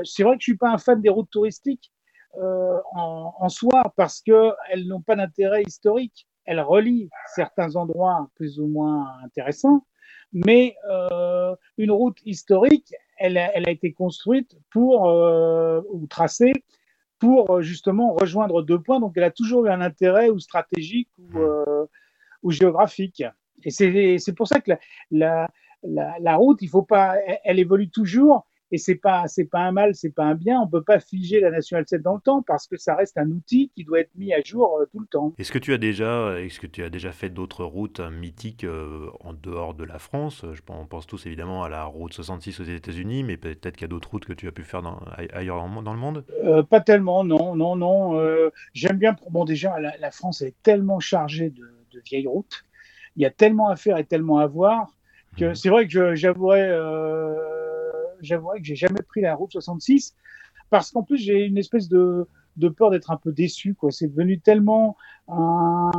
[0.05, 1.93] c'est vrai que je suis pas un fan des routes touristiques
[2.41, 6.29] en, en, soi parce qu'elles n'ont pas d'intérêt historique.
[6.45, 9.85] Elles relient certains endroits plus ou moins intéressants,
[10.45, 16.53] mais euh, une route historique, elle a, elle a été construite pour, euh, ou tracée
[17.19, 21.09] pour euh, justement rejoindre deux points, donc elle a toujours eu un intérêt ou stratégique
[21.19, 21.87] ou, euh,
[22.43, 23.25] ou géographique.
[23.65, 24.79] Et c'est pour ça que la,
[25.11, 25.49] la,
[25.83, 29.61] la, la route, il faut pas, elle, elle évolue toujours, et c'est pas c'est pas
[29.61, 30.61] un mal, c'est pas un bien.
[30.61, 33.31] On peut pas figer la National 7 dans le temps parce que ça reste un
[33.31, 35.33] outil qui doit être mis à jour euh, tout le temps.
[35.39, 39.09] Est-ce que tu as déjà est-ce que tu as déjà fait d'autres routes mythiques euh,
[39.21, 40.45] en dehors de la France?
[40.53, 43.85] Je on pense tous évidemment à la route 66 aux États-Unis, mais peut-être qu'il y
[43.85, 44.99] a d'autres routes que tu as pu faire dans,
[45.33, 46.25] ailleurs dans le monde?
[46.45, 48.21] Euh, pas tellement, non, non, non.
[48.75, 49.15] J'aime bien.
[49.31, 52.65] Bon, déjà, la, France est tellement chargée de, de, vieilles routes.
[53.15, 54.89] Il y a tellement à faire et tellement à voir
[55.39, 55.55] que mmh.
[55.55, 56.71] c'est vrai que j'avouerais
[58.21, 60.15] j'avouerais que j'ai jamais pris la route 66
[60.71, 62.27] parce qu'en plus j'ai une espèce de,
[62.57, 63.75] de peur d'être un peu déçu.
[63.75, 63.91] Quoi.
[63.91, 64.97] C'est devenu tellement
[65.29, 65.91] un,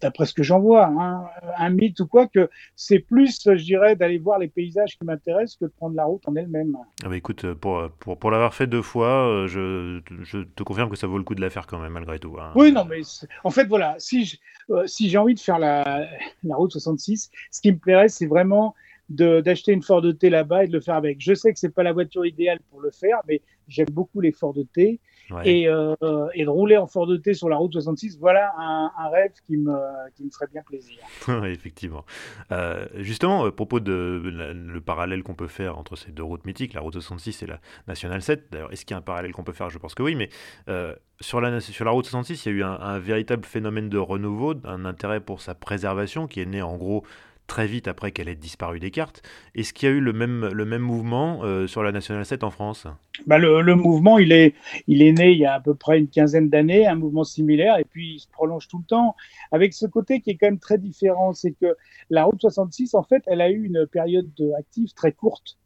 [0.00, 3.96] d'après ce que j'en vois, hein, un mythe ou quoi, que c'est plus, je dirais,
[3.96, 6.76] d'aller voir les paysages qui m'intéressent que de prendre la route en elle-même.
[7.04, 10.90] Ah bah écoute, pour, pour, pour l'avoir fait deux fois, euh, je, je, te confirme
[10.90, 12.36] que ça vaut le coup de la faire quand même, malgré tout.
[12.40, 12.52] Hein.
[12.54, 13.00] Oui, non, mais
[13.44, 14.38] en fait, voilà, si,
[14.70, 16.06] euh, si j'ai envie de faire la,
[16.44, 18.74] la route 66, ce qui me plairait, c'est vraiment
[19.08, 21.18] d'acheter une Ford T là-bas et de le faire avec.
[21.20, 24.32] Je sais que c'est pas la voiture idéale pour le faire, mais j'aime beaucoup les
[24.32, 25.00] Ford T.
[25.44, 25.94] Et, euh,
[26.34, 29.56] et, de rouler en Ford T sur la route 66, voilà un, un rêve qui
[29.56, 29.74] me,
[30.14, 30.98] qui me ferait bien plaisir.
[31.44, 32.04] effectivement.
[32.52, 36.74] Euh, justement, à propos de le parallèle qu'on peut faire entre ces deux routes mythiques,
[36.74, 39.42] la route 66 et la Nationale 7, d'ailleurs, est-ce qu'il y a un parallèle qu'on
[39.42, 39.68] peut faire?
[39.68, 40.28] Je pense que oui, mais
[40.68, 43.88] euh, sur, la, sur la route 66, il y a eu un, un véritable phénomène
[43.88, 47.02] de renouveau, un intérêt pour sa préservation qui est né en gros
[47.46, 49.22] très vite après qu'elle ait disparu des cartes.
[49.54, 52.44] Est-ce qu'il y a eu le même, le même mouvement euh, sur la Nationale 7
[52.44, 52.86] en France?
[53.26, 54.54] Bah le, mouvement, il est,
[54.86, 57.78] il est né il y a à peu près une quinzaine d'années, un mouvement similaire,
[57.78, 59.16] et puis il se prolonge tout le temps,
[59.52, 61.76] avec ce côté qui est quand même très différent, c'est que
[62.10, 65.56] la route 66, en fait, elle a eu une période active très courte.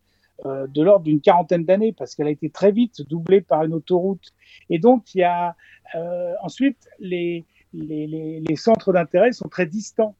[0.46, 3.74] Euh, de l'ordre d'une quarantaine d'années parce qu'elle a été très vite doublée par une
[3.74, 4.32] autoroute
[4.70, 5.54] et donc il y a
[5.94, 10.16] euh, ensuite les, les, les centres d'intérêt sont très distants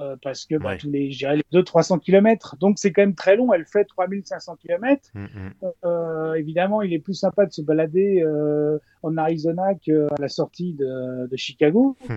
[0.00, 3.52] euh, parce que bah, tous les, les 200-300 km, donc c'est quand même très long,
[3.52, 5.08] elle fait 3500 km.
[5.14, 5.28] Mm, mm.
[5.84, 10.74] euh, évidemment, il est plus sympa de se balader euh, en Arizona qu'à la sortie
[10.74, 11.96] de, de Chicago.
[12.08, 12.16] Mm.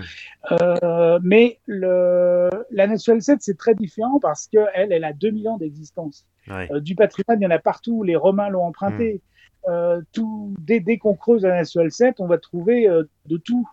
[0.53, 5.47] Euh, mais le, la National 7, c'est très différent parce qu'elle, elle, elle a 2000
[5.47, 6.25] ans d'existence.
[6.49, 9.21] Euh, du patrimoine, il y en a partout, les Romains l'ont emprunté.
[9.67, 12.87] Euh, tout, dès, dès qu'on creuse la National 7, on va trouver
[13.25, 13.67] de tout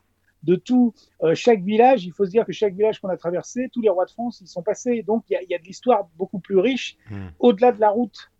[0.45, 0.95] de tout.
[1.23, 3.89] Euh, chaque village, il faut se dire que chaque village qu'on a traversé, tous les
[3.89, 5.03] rois de France, ils sont passés.
[5.03, 7.29] Donc, il y a, de l'histoire beaucoup plus riche hmm.
[7.41, 8.31] au-delà de la route.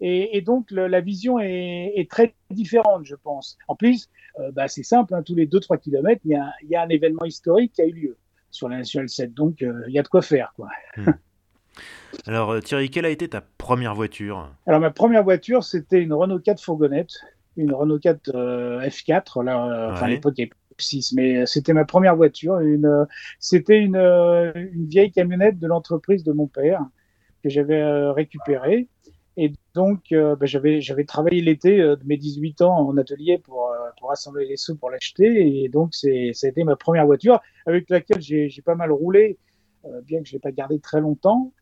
[0.00, 3.56] Et, donc, la vision est, très différente, je pense.
[3.66, 6.88] En plus, euh, bah, c'est simple, hein, tous les 2-3 kilomètres, il y, a, un
[6.90, 8.16] événement historique qui a eu lieu
[8.50, 9.32] sur la Nationale 7.
[9.32, 10.52] Donc, euh, il y a de quoi faire.
[10.54, 10.68] Quoi.
[10.98, 11.12] Hmm.
[12.26, 14.50] Alors Thierry, quelle a été ta première voiture?
[14.66, 17.12] Alors ma première voiture, c'était une Renault 4 fourgonnette,
[17.58, 18.30] une Renault 4
[18.86, 19.44] F4.
[19.44, 22.58] Là, enfin à l'époque, il y avait 6, mais c'était ma première voiture.
[22.60, 23.06] Une,
[23.38, 26.80] c'était une, une vieille camionnette de l'entreprise de mon père
[27.42, 28.88] que j'avais récupérée.
[29.36, 34.46] Et donc, ben, j'avais, travaillé l'été de mes 18 ans en atelier pour, pour assembler
[34.46, 35.64] les sous pour l'acheter.
[35.64, 39.38] Et donc, c'est, ça a été ma première voiture avec laquelle j'ai, pas mal roulé,
[40.04, 41.52] bien que je l'ai pas gardé très longtemps.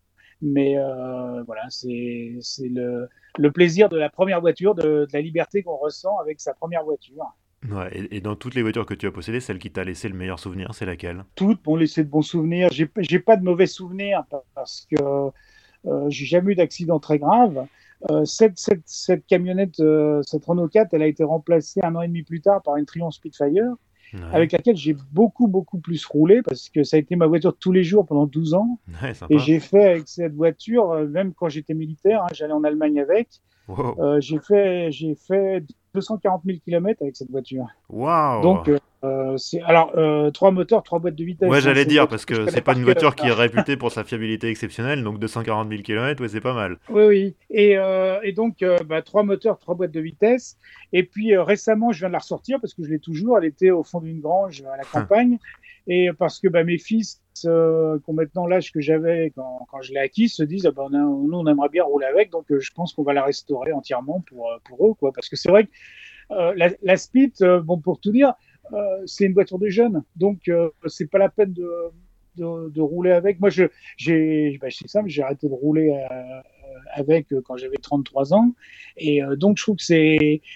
[0.45, 3.09] Mais euh, voilà, c'est, le,
[3.51, 7.35] plaisir de la première voiture, de la liberté qu'on ressent avec sa première voiture.
[7.93, 10.39] Et, dans toutes les voitures que tu as possédées, celle qui t'a laissé le meilleur
[10.39, 11.25] souvenir, c'est laquelle?
[11.35, 12.69] Toutes m'ont laissé de bons souvenirs.
[12.73, 14.23] J'ai, j'ai pas de mauvais souvenirs
[14.55, 15.31] parce que
[15.87, 17.67] euh, j'ai jamais eu d'accident très grave.
[18.11, 18.59] Euh, cette,
[19.27, 22.63] camionnette, euh, cette Renault 4, elle a été remplacée un an et demi plus tard
[22.63, 23.75] par une Triumph Spitfire,
[24.15, 24.21] ouais.
[24.33, 27.73] avec laquelle j'ai beaucoup, beaucoup plus roulé parce que ça a été ma voiture tous
[27.73, 28.79] les jours pendant 12 ans.
[29.03, 32.65] Ouais, et j'ai fait avec cette voiture, euh, même quand j'étais militaire, hein, j'allais en
[32.65, 33.29] Allemagne avec,
[33.69, 33.97] wow.
[33.99, 37.67] euh, j'ai fait, j'ai fait 240 000 km avec cette voiture.
[37.89, 38.79] Waouh Donc, euh,
[39.37, 41.49] c'est alors euh, trois moteurs, trois boîtes de vitesse.
[41.49, 43.39] Ouais, j'allais hein, dire parce que c'est pas une voiture qui est cœur.
[43.45, 46.79] réputée pour sa fiabilité exceptionnelle, donc 240 000 km, ouais, c'est pas mal.
[46.89, 47.37] Oui, oui.
[47.51, 50.57] Et, euh, et donc, euh, bah, trois moteurs, trois boîtes de vitesse.
[50.93, 53.39] Et puis récemment, je viens de la ressortir parce que je l'ai toujours.
[53.39, 55.39] Elle était au fond d'une grange à la campagne.
[55.87, 59.83] et parce que bah, mes fils, euh, qui ont maintenant l'âge que j'avais quand, quand
[59.83, 62.31] je l'ai acquis, se disent ah, bah, on a, nous, on aimerait bien rouler avec.
[62.31, 64.95] Donc, je pense qu'on va la restaurer entièrement pour, pour eux.
[64.95, 65.13] Quoi.
[65.13, 65.71] Parce que c'est vrai que
[66.31, 68.54] la, la Speed, bon, pour tout dire, euh,
[69.07, 73.41] c'est une voiture de jeunes, donc euh, c'est pas la peine de, rouler avec.
[73.41, 73.65] Moi, je,
[73.97, 76.41] j'ai, bah, c'est simple, j'ai arrêté de rouler euh,
[76.93, 78.53] avec quand j'avais 33 ans,
[78.97, 79.83] et donc je trouve que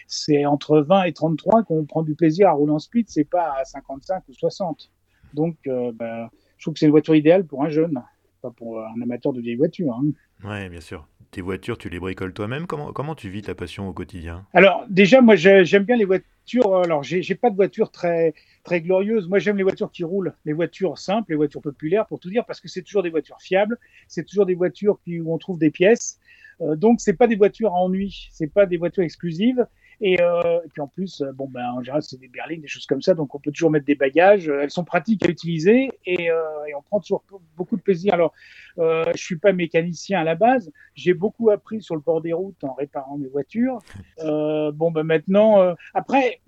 [0.07, 3.55] c'est, entre 20 et 33 qu'on prend du plaisir à rouler en speed, c'est pas
[3.59, 4.91] à 55 ou 60.
[5.35, 5.57] Donc,
[5.95, 8.03] bah, je trouve que c'est une voiture idéale pour un jeune,
[8.43, 9.93] pas pour un amateur de vieilles voitures.
[9.93, 10.49] Hein.
[10.49, 12.67] Ouais, bien sûr tes voitures, tu les bricoles toi-même?
[12.67, 14.47] Comment, comment tu vis ta passion au quotidien?
[14.55, 16.77] Alors, déjà, moi, j'aime bien les voitures.
[16.77, 19.29] Alors, j'ai pas de voiture très, très glorieuse.
[19.29, 22.45] Moi, j'aime les voitures qui roulent, les voitures simples, les voitures populaires, pour tout dire,
[22.47, 23.79] parce que c'est toujours des voitures fiables.
[24.07, 26.19] C'est toujours des voitures qui, où on trouve des pièces.
[26.61, 28.29] Euh, donc, c'est pas des voitures à ennui.
[28.33, 29.67] C'est pas des voitures exclusives.
[30.01, 32.87] Et, euh, et, puis en plus, bon ben en général c'est des berlines, des choses
[32.87, 34.49] comme ça, donc on peut toujours mettre des bagages.
[34.49, 37.25] Elles sont pratiques à utiliser et, euh, et on prend toujours
[37.57, 38.15] beaucoup de plaisir.
[38.15, 38.33] Alors,
[38.79, 42.33] euh, je suis pas mécanicien à la base, j'ai beaucoup appris sur le bord des
[42.33, 43.79] routes en réparant mes voitures.
[44.21, 46.41] Euh, bon ben maintenant, après,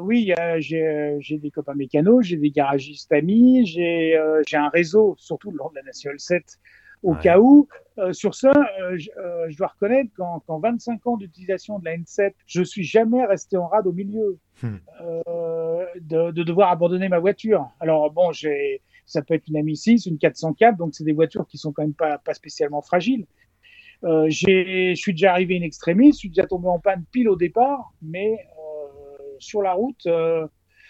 [0.00, 5.58] oui, j'ai des copains mécanos, j'ai des garagistes amis, j'ai j'ai un réseau, surtout le
[5.58, 6.58] long de la National 7
[7.02, 7.20] au ouais.
[7.20, 7.68] cas où.
[7.98, 11.84] Euh, sur ça, euh, je, euh, je, dois reconnaître qu'en qu 25 ans d'utilisation de
[11.84, 14.76] la N7, je suis jamais resté en rade au milieu hmm.
[16.00, 17.68] de, de, devoir abandonner ma voiture.
[17.80, 21.46] Alors bon, j'ai, ça peut être une Ami 6, une 404, donc c'est des voitures
[21.46, 23.26] qui sont quand même pas, pas spécialement fragiles.
[24.02, 27.92] je suis déjà arrivé in extremis, je suis déjà tombé en panne pile au départ,
[28.00, 28.38] mais
[29.38, 30.08] sur la route,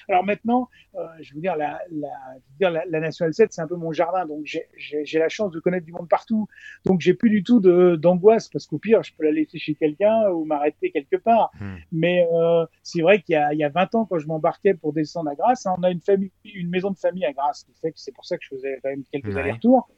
[0.09, 3.53] alors maintenant, euh, je veux dire, la, la, je veux dire, la, la National 7,
[3.53, 6.47] c'est un peu mon jardin, donc j'ai la chance de connaître du monde partout.
[6.85, 7.61] Donc j'ai plus du tout
[7.97, 11.51] d'angoisse, parce qu'au pire, je peux la laisser chez quelqu'un ou m'arrêter quelque part.
[11.61, 11.77] Hmm.
[11.91, 15.31] Mais euh, c'est vrai qu'il y, y, a 20 ans, quand je m'embarquais pour descendre
[15.31, 17.93] à Grasse, hein, on a une, famille, une maison de famille à Grasse, qui fait
[17.93, 19.41] que c'est pour ça que je faisais quand même quelques Ouais.
[19.41, 19.89] allers-retours.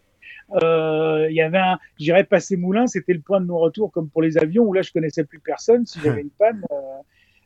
[0.62, 4.22] Euh, il y avait un, j'irais passer Moulin, c'était le point de non-retour comme pour
[4.22, 5.86] les avions où là je connaissais plus personne.
[5.86, 6.76] Si j'avais une panne, euh,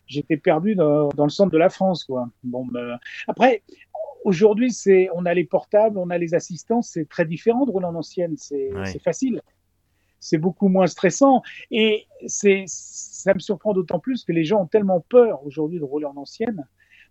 [0.09, 2.29] j'étais perdu dans, dans, le centre de la France, quoi.
[2.43, 3.63] Bon, ben, après,
[4.25, 7.87] aujourd'hui, c'est, on a les portables, on a les assistants, c'est très différent de rouler
[7.87, 8.87] en ancienne, c'est, Ouais.
[8.87, 9.41] c'est facile.
[10.21, 14.67] C'est beaucoup moins stressant et c'est, ça me surprend d'autant plus que les gens ont
[14.67, 16.67] tellement peur aujourd'hui de rouler en ancienne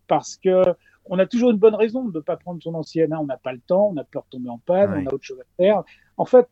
[0.07, 0.63] parce que
[1.05, 3.13] on a toujours une bonne raison de ne pas prendre son ancienne.
[3.13, 3.19] hein.
[3.21, 5.03] On n'a pas le temps, on a peur de tomber en panne, Ouais.
[5.05, 5.83] on a autre chose à faire.
[6.17, 6.49] En fait,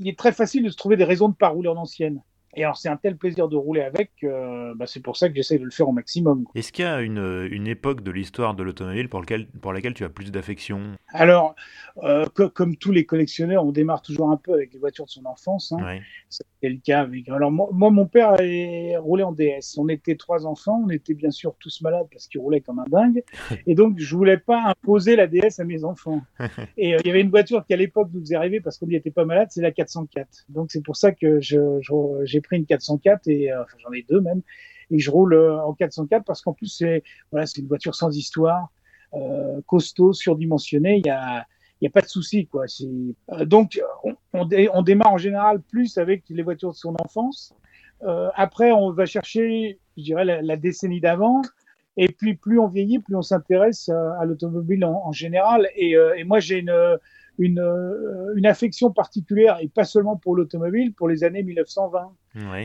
[0.00, 2.20] il est très facile de se trouver des raisons de ne pas rouler en ancienne.
[2.56, 5.34] Et alors, c'est un tel plaisir de rouler avec, euh, bah, c'est pour ça que
[5.34, 6.44] j'essaie de le faire au maximum.
[6.54, 9.94] Est-ce qu'il y a une, une époque de l'histoire de l'automobile pour, lequel- pour laquelle
[9.94, 10.80] tu as plus d'affection?
[11.12, 11.54] Alors,
[12.02, 15.10] euh, co- comme tous les collectionneurs, on démarre toujours un peu avec les voitures de
[15.10, 15.72] son enfance.
[15.72, 15.78] Hein.
[16.28, 17.28] C'était le cas avec.
[17.28, 19.76] Alors, moi, moi, mon père est roulé en DS.
[19.78, 20.82] On était trois enfants.
[20.86, 23.22] On était bien sûr tous malades parce qu'il roulait comme un dingue.
[23.66, 26.22] Et donc, je voulais pas imposer la DS à mes enfants.
[26.76, 28.86] Et euh, il y avait une voiture qui, à l'époque, nous faisait rêver parce qu'on
[28.86, 30.44] n'y était pas malade, c'est la 404.
[30.48, 31.80] Donc, c'est pour ça que je-
[32.24, 34.42] j'ai pris une 404 et, euh, j'en ai deux même.
[34.90, 38.16] Et je roule euh, en 404 parce qu'en plus, c'est, voilà, c'est une voiture sans
[38.16, 38.68] histoire,
[39.14, 40.98] euh, costaud, surdimensionnée.
[40.98, 41.46] Il y a,
[41.80, 42.66] il n'y a pas de souci, quoi.
[43.46, 43.80] Donc,
[44.32, 47.54] on, dé- on démarre en général plus avec les voitures de son enfance.
[48.34, 51.40] Après, on va chercher, je dirais, la, décennie d'avant.
[51.96, 55.68] Et puis, plus on vieillit, plus on s'intéresse à, l'automobile en, général.
[55.74, 56.98] Et moi, j'ai une,
[57.38, 62.12] une, euh, une affection particulière, et pas seulement pour l'automobile, pour les années 1920.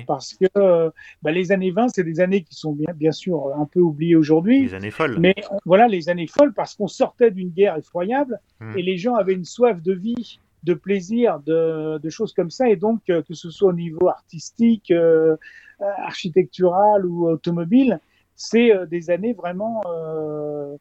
[0.07, 0.89] Parce que euh,
[1.21, 4.15] bah, les années 20, c'est des années qui sont bien, bien sûr un peu oubliées
[4.15, 4.63] aujourd'hui.
[4.63, 5.17] Les années folles.
[5.19, 8.77] Mais voilà, les années folles, parce qu'on sortait d'une guerre effroyable, hmm.
[8.77, 12.69] et les gens avaient une soif de vie de plaisir, de, de, choses comme ça.
[12.69, 14.91] Et donc, que ce soit au niveau artistique,
[15.79, 18.01] architectural ou automobile,
[18.35, 20.77] c'est des années vraiment euh, euh,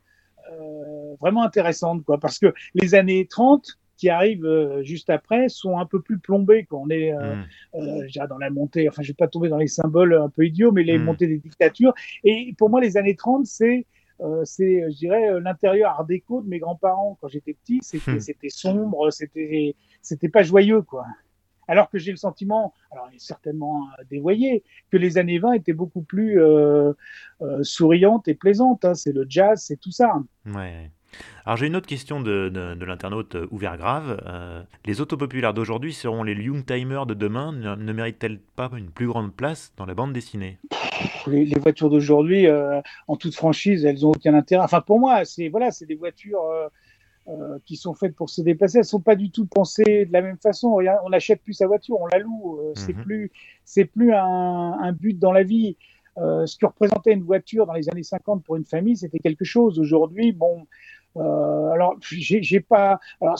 [1.20, 5.84] vraiment intéressante, quoi, parce que les années 30 qui arrivent euh, juste après sont un
[5.84, 6.64] peu plus plombées.
[6.64, 6.78] Quoi.
[6.78, 7.34] On est euh,
[7.74, 8.26] mm.
[8.28, 10.84] dans la montée, enfin je vais pas tomber dans les symboles un peu idiots, mais
[10.84, 11.04] les mm.
[11.04, 11.92] montées des dictatures.
[12.24, 13.84] Et pour moi, les années 30, c'est
[14.42, 17.78] c'est, je dirais, l'intérieur art déco de mes grands-parents quand j'étais petit.
[17.82, 18.20] C'était, mm.
[18.20, 21.04] c'était sombre, c'était, c'était pas joyeux, quoi.
[21.68, 25.52] Alors que j'ai le sentiment, alors il est certainement euh, dévoyé, que les années 20
[25.52, 26.94] étaient beaucoup plus euh,
[27.42, 28.86] euh, souriantes et plaisantes.
[28.86, 28.94] Hein.
[28.94, 30.14] C'est le jazz, c'est tout ça.
[30.46, 30.90] Ouais.
[31.44, 34.20] Alors j'ai une autre question de, de, l'internaute Ouvert Grave.
[34.84, 37.50] les autopopulaires d'aujourd'hui seront les Youngtimers de demain.
[37.52, 40.58] Ne, méritent-elles pas une plus grande place dans la bande dessinée?
[41.26, 42.46] Les, voitures d'aujourd'hui,
[43.08, 44.62] en toute franchise, elles ont aucun intérêt.
[44.62, 46.68] Enfin pour moi, c'est voilà, c'est des voitures euh,
[47.64, 50.38] qui sont faites pour se déplacer, elles sont pas du tout pensées de la même
[50.38, 50.80] façon.
[51.04, 52.58] On n'achète plus sa voiture, on la loue.
[52.58, 53.02] Euh, c'est mhm.
[53.02, 53.32] plus,
[53.64, 55.76] c'est plus un, un, but dans la vie.
[56.16, 59.44] Euh, ce que représentait une voiture dans les années 50 pour une famille, c'était quelque
[59.44, 59.78] chose.
[59.78, 60.66] Aujourd'hui, bon,
[61.16, 63.38] euh, alors j'ai pas, alors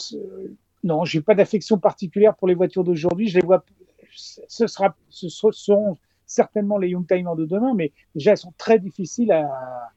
[0.83, 3.27] non, j'ai pas d'affection particulière pour les voitures d'aujourd'hui.
[3.27, 3.65] Je les vois,
[4.13, 9.31] ce sera, ce seront certainement les Youngtimers de demain, mais déjà elles sont très difficiles
[9.31, 9.91] à,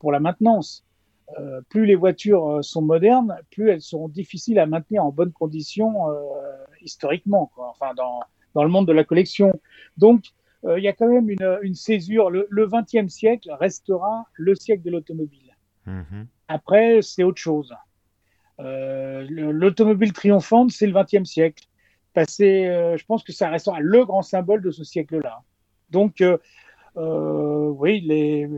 [0.00, 0.84] pour la maintenance.
[1.38, 5.32] Euh, plus les voitures euh, sont modernes, plus elles seront difficiles à maintenir en bonne
[5.32, 6.14] condition euh,
[6.80, 7.68] historiquement, quoi.
[7.68, 8.20] enfin dans,
[8.54, 9.60] dans le monde de la collection.
[9.96, 10.24] Donc,
[10.64, 12.30] il y a quand même une, une césure.
[12.30, 15.54] Le XXe siècle restera le siècle de l'automobile.
[15.86, 16.26] Mhm.
[16.48, 17.72] Après, c'est autre chose.
[18.58, 21.64] l'automobile triomphante, c'est le XXe siècle.
[22.12, 22.64] Passé,
[22.96, 25.42] je pense que ça restera le grand symbole de ce siècle-là.
[25.90, 26.24] Donc,
[26.96, 28.48] oui, les,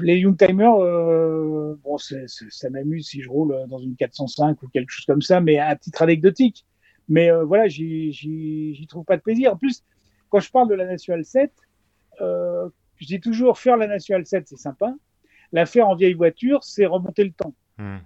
[0.00, 5.06] les Youngtimers, euh, bon, ça m'amuse si je roule dans une 405 ou quelque chose
[5.06, 6.64] comme ça, mais à titre anecdotique.
[7.08, 9.52] Mais euh, voilà, j'y trouve pas de plaisir.
[9.52, 9.84] En plus,
[10.30, 11.52] quand je parle de la National 7,
[12.20, 14.94] euh, je dis toujours faire la National 7, c'est sympa.
[15.52, 17.54] La faire en vieille voiture, c'est remonter le temps.
[17.78, 17.98] Hmm.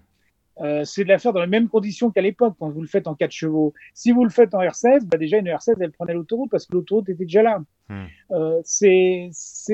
[0.61, 3.07] Euh, c'est de la faire dans les mêmes conditions qu'à l'époque quand vous le faites
[3.07, 3.75] en 4 chevaux.
[3.95, 6.75] Si vous le faites en R16, bah déjà une R16 elle prenait l'autoroute parce que
[6.75, 7.63] l'autoroute était déjà là.
[7.89, 8.07] Hmm.
[8.33, 9.31] Euh, c'est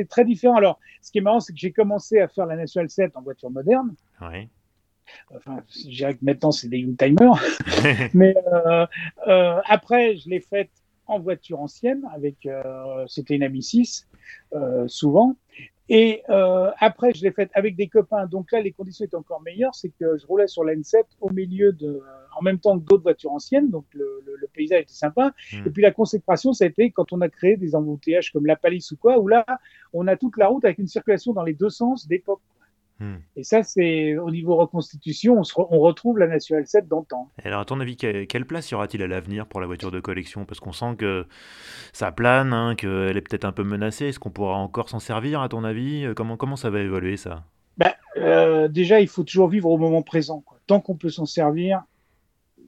[0.09, 0.57] très différent.
[0.57, 3.23] Alors, ce qui est marrant, c'est que j'ai commencé à faire la National 7 en
[3.23, 3.95] voiture moderne.
[4.21, 4.49] Oui.
[5.35, 7.41] Enfin, je dirais que maintenant c'est des Youngtimers.
[8.15, 8.35] Mais
[9.27, 10.71] euh, après, je l'ai faite
[11.07, 12.49] en voiture ancienne avec,
[13.07, 14.09] c'était une Ami 6,
[14.87, 15.37] souvent.
[15.89, 18.27] Et euh, après, je l'ai faite avec des copains.
[18.27, 19.75] Donc là, les conditions étaient encore meilleures.
[19.75, 22.03] C'est que je roulais sur la N7 au milieu de,
[22.39, 23.71] en même temps que d'autres voitures anciennes.
[23.71, 25.33] Donc le, le, le paysage était sympa.
[25.53, 25.67] Hmm.
[25.67, 28.57] Et puis la consécration, ça a été quand on a créé des embouteillages comme la
[28.57, 29.45] Palisse ou quoi, où là,
[29.93, 32.41] on a toute la route avec une circulation dans les deux sens d'époque.
[33.01, 33.17] Hmm.
[33.37, 37.29] Et ça, c'est au niveau reconstitution, on, on retrouve la National 7 d'antan.
[37.43, 40.45] Alors, à ton avis, quelle place y aura-t-il à l'avenir pour la voiture de collection?
[40.45, 41.27] Parce qu'on sent que
[41.93, 44.07] ça plane, hein, qu'elle est peut-être un peu menacée.
[44.07, 46.07] Est-ce qu'on pourra encore s'en servir, à ton avis?
[46.15, 47.45] Comment, comment ça va évoluer, ça?
[47.77, 50.41] Ben, euh, Déjà, il faut toujours vivre au moment présent.
[50.41, 50.59] Quoi.
[50.67, 51.83] Tant qu'on peut s'en servir,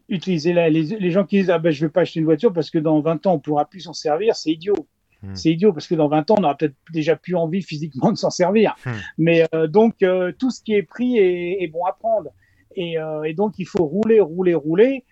[0.09, 0.71] utilisez-la.
[0.71, 2.71] Les, les, gens qui disent ah ben, je ne vais pas acheter une voiture parce
[2.71, 4.87] que dans 20 ans, on ne pourra plus s'en servir, c'est idiot.
[5.23, 5.35] Hmm.
[5.35, 8.17] C'est idiot parce que dans 20 ans, on n'aura peut-être déjà plus envie physiquement de
[8.17, 8.77] s'en servir.
[8.85, 8.91] Hmm.
[9.19, 12.31] Mais euh, donc, euh, tout ce qui est pris est, bon à prendre.
[12.75, 15.05] Et, euh, et, donc, il faut rouler, rouler, rouler.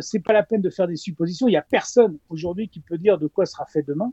[0.00, 1.48] c'est pas la peine de faire des suppositions.
[1.48, 4.12] Il y a personne aujourd'hui qui peut dire de quoi sera fait demain.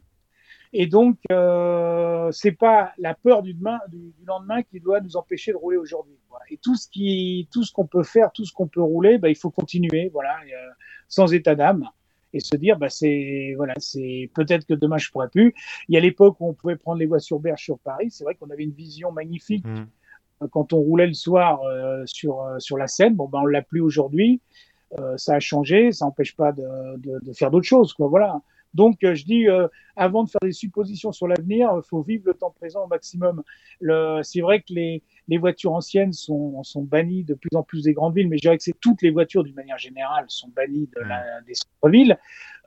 [0.74, 5.52] Et donc, euh, c'est pas la peur du, demain, du, lendemain qui doit nous empêcher
[5.52, 6.18] de rouler aujourd'hui.
[6.50, 9.30] Et tout ce qui, tout ce qu'on peut faire, tout ce qu'on peut rouler, bah,
[9.30, 10.38] il faut continuer, voilà,
[11.08, 11.90] sans état d'âme
[12.38, 15.54] et se dire bah c'est voilà c'est peut-être que demain je pourrais plus.
[15.90, 18.24] Il y a l'époque où on pouvait prendre les voies sur berge sur Paris, c'est
[18.24, 19.86] vrai qu'on avait une vision magnifique mmh.
[20.44, 23.16] euh, quand on roulait le soir euh, sur euh, sur la Seine.
[23.16, 24.42] Bon ben on l'a plus aujourd'hui,
[25.18, 28.08] ça a changé, ça n'empêche pas de, de, de faire d'autres choses quoi.
[28.08, 28.42] Voilà.
[28.74, 29.48] Donc, je dis,
[29.96, 33.44] avant de faire des suppositions sur l'avenir, il faut vivre le temps présent au maximum.
[34.24, 37.94] C'est vrai que les, les voitures anciennes sont, sont bannies de plus en plus des
[37.94, 40.90] grandes villes, mais je dirais que c'est toutes les voitures d'une manière générale sont bannies
[40.96, 42.18] de la, des centres-villes.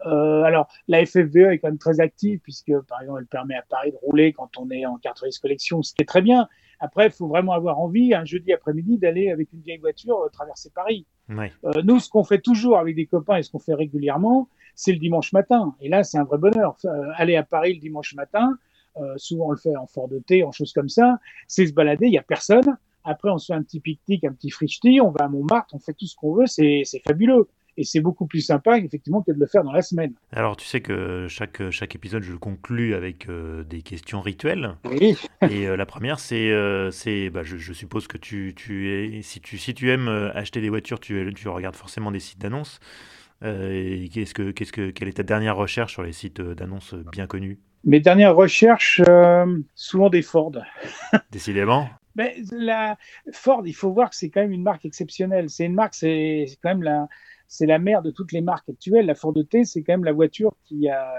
[0.06, 3.62] Euh, alors, la FFVE est quand même très active puisque, par exemple, elle permet à
[3.62, 6.48] Paris de rouler quand on est en carte risque collection, ce qui est très bien.
[6.80, 10.28] Après, il faut vraiment avoir envie, un jeudi après-midi, d'aller avec une vieille voiture euh,
[10.30, 11.06] traverser Paris.
[11.30, 14.92] Euh, nous, ce qu'on fait toujours avec des copains et ce qu'on fait régulièrement, c'est
[14.92, 15.74] le dimanche matin.
[15.80, 16.76] Et là, c'est un vrai bonheur.
[16.84, 18.56] Euh, aller à Paris le dimanche matin,
[18.96, 21.72] euh, souvent on le fait en fort de thé, en choses comme ça, c'est se
[21.72, 22.76] balader, il y a personne.
[23.04, 25.78] Après, on se fait un petit pique-nique, un petit frichti, on va à Montmartre, on
[25.78, 27.48] fait tout ce qu'on veut, c'est fabuleux.
[27.76, 30.12] Et c'est beaucoup plus sympa, effectivement, que de le faire dans la semaine.
[30.32, 34.76] Alors, tu sais que chaque, chaque épisode, je le conclue avec euh, des questions rituelles.
[34.84, 35.16] Oui.
[35.48, 39.22] Et euh, la première, c'est, euh, c'est bah, je, je, suppose que tu, tu es,
[39.22, 42.80] si tu, si tu aimes acheter des voitures, tu, tu regardes forcément des sites d'annonces.
[43.40, 47.58] Qu'est-ce que, qu'est-ce que, quelle est ta dernière recherche sur les sites d'annonces bien connus?
[47.84, 49.00] Mes dernières recherches,
[49.74, 50.52] souvent des Ford.
[51.30, 51.88] Décidément.
[52.16, 52.98] Mais la
[53.32, 55.48] Ford, il faut voir que c'est quand même une marque exceptionnelle.
[55.48, 57.08] C'est une marque, c'est quand même la,
[57.46, 59.06] c'est la mère de toutes les marques actuelles.
[59.06, 61.12] La Ford T, c'est quand même la voiture qui, a,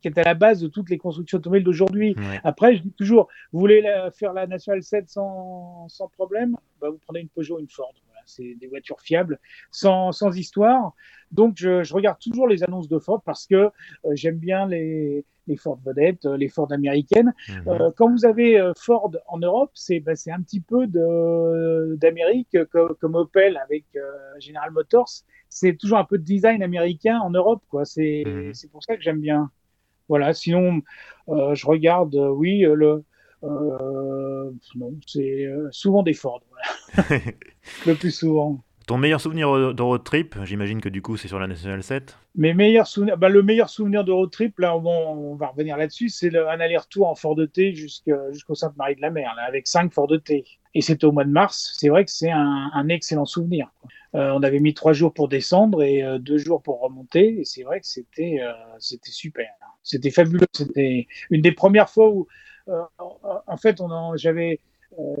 [0.00, 2.14] qui est à la base de toutes les constructions automobiles d'aujourd'hui.
[2.44, 3.82] Après, je dis toujours, vous voulez
[4.14, 7.94] faire la National 7 sans, sans problème bah, Vous prenez une Peugeot, une Ford.
[8.28, 10.92] C'est des voitures fiables, sans, sans histoire.
[11.32, 13.70] Donc, je, je, regarde toujours les annonces de Ford parce que euh,
[14.12, 17.34] j'aime bien les, les Ford vedettes, euh, les Ford américaines.
[17.48, 17.68] Mhm.
[17.68, 20.86] Euh, quand vous avez Ford en Europe, c'est bah, un petit peu
[21.96, 23.84] d'Amérique, comme, comme, Opel avec
[24.40, 25.10] General Motors.
[25.48, 27.62] C'est toujours un peu de design américain en Europe.
[27.84, 28.52] C'est mhm.
[28.70, 29.50] pour ça que j'aime bien.
[30.08, 30.80] Voilà, sinon,
[31.28, 33.04] je regarde, oui, le,
[33.42, 36.42] non, c'est souvent des Ford.
[37.86, 38.62] le plus souvent.
[38.88, 42.16] Ton meilleur souvenir de road trip, j'imagine que du coup c'est sur la National 7
[42.36, 46.08] Mes meilleurs souvenirs, bah, le meilleur souvenir de road trip, là on va revenir là-dessus,
[46.08, 49.92] c'est un aller-retour en Ford de T jusqu'au Sainte-Marie de la Mer, là, avec 5
[49.92, 50.46] Ford de T.
[50.72, 53.70] Et c'était au mois de mars, c'est vrai que c'est un, excellent souvenir.
[54.14, 57.44] Euh, on avait mis 3 jours pour descendre et 2 euh, jours pour remonter, et
[57.44, 59.50] c'est vrai que c'était euh, c'était super.
[59.82, 62.26] C'était fabuleux, c'était une des premières fois où,
[62.68, 63.80] en fait,
[64.16, 64.60] j'avais,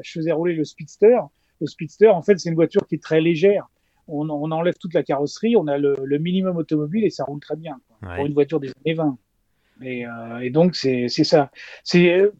[0.02, 1.18] je faisais rouler le Speedster,
[1.60, 3.68] le Speedster, en fait, c'est une voiture qui est très légère.
[4.10, 7.78] On, enlève toute la carrosserie, on a le, minimum automobile et ça roule très bien
[8.00, 9.18] pour une voiture des années 20.
[9.82, 11.50] Euh, et, donc, c'est ça.
[11.84, 12.32] C'est euh,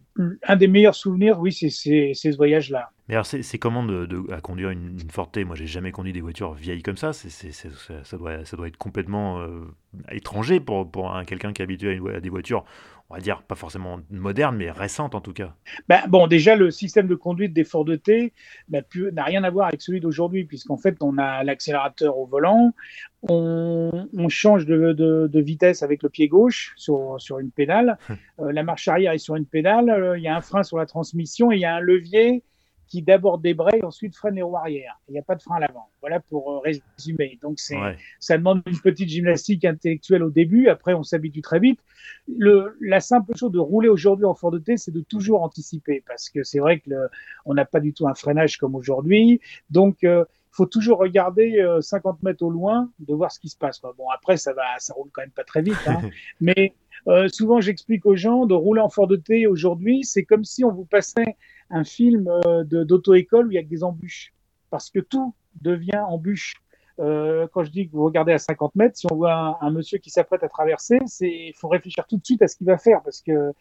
[0.42, 2.90] un des meilleurs souvenirs, oui, c'est ce voyage-là.
[3.08, 6.20] Mais alors, c'est comment de, à conduire une, une Forte Moi, j'ai jamais conduit des
[6.20, 7.12] voitures vieilles comme ça.
[7.12, 9.64] Ça, doit, ça doit être complètement euh,
[10.10, 12.64] étranger pour, pour quelqu'un qui est habitué à, à des voitures
[13.10, 15.54] on va dire, pas forcément moderne, mais récente en tout cas.
[15.88, 18.34] Ben, bon, déjà, le système de conduite des Ford T
[18.68, 22.74] n'a rien à voir avec celui d'aujourd'hui, puisqu'en fait, on a l'accélérateur au volant,
[23.22, 27.98] on, on change de, de, de, vitesse avec le pied gauche sur, sur une pédale,
[28.40, 30.76] euh, la marche arrière est sur une pédale, euh, il y a un frein sur
[30.76, 32.42] la transmission et il y a un levier
[32.88, 34.98] qui d'abord débraye, ensuite freine les roues arrière.
[35.08, 35.90] Il n'y a pas de frein à l'avant.
[36.00, 37.38] Voilà pour euh, résumer.
[37.42, 37.76] Donc c'est,
[38.18, 40.68] ça demande une petite gymnastique intellectuelle au début.
[40.68, 41.80] Après, on s'habitue très vite.
[42.26, 46.30] Le, la simple chose de rouler aujourd'hui en Ford T, c'est de toujours anticiper, parce
[46.30, 47.08] que c'est vrai que le,
[47.44, 49.40] on n'a pas du tout un freinage comme aujourd'hui.
[49.70, 53.48] Donc euh, il faut toujours regarder 50 euh, mètres au loin, de voir ce qui
[53.48, 53.80] se passe.
[53.80, 56.00] Bon, après, ça va, ça roule quand même pas très vite, hein.
[56.40, 56.74] mais
[57.06, 60.72] euh, souvent, j'explique aux gens de rouler en Ford T aujourd'hui, c'est comme si on
[60.72, 61.36] vous passait
[61.70, 64.32] un film euh, d'auto-école où il y a que des embûches.
[64.70, 66.54] Parce que tout devient embûche.
[67.00, 69.98] Euh, quand je dis que vous regardez à 50 mètres, si on voit un, monsieur
[69.98, 73.02] qui s'apprête à traverser, il faut réfléchir tout de suite à ce qu'il va faire.
[73.02, 73.52] Parce que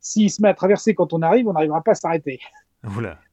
[0.00, 2.40] s'il se met à traverser quand on arrive, on n'arrivera pas à s'arrêter.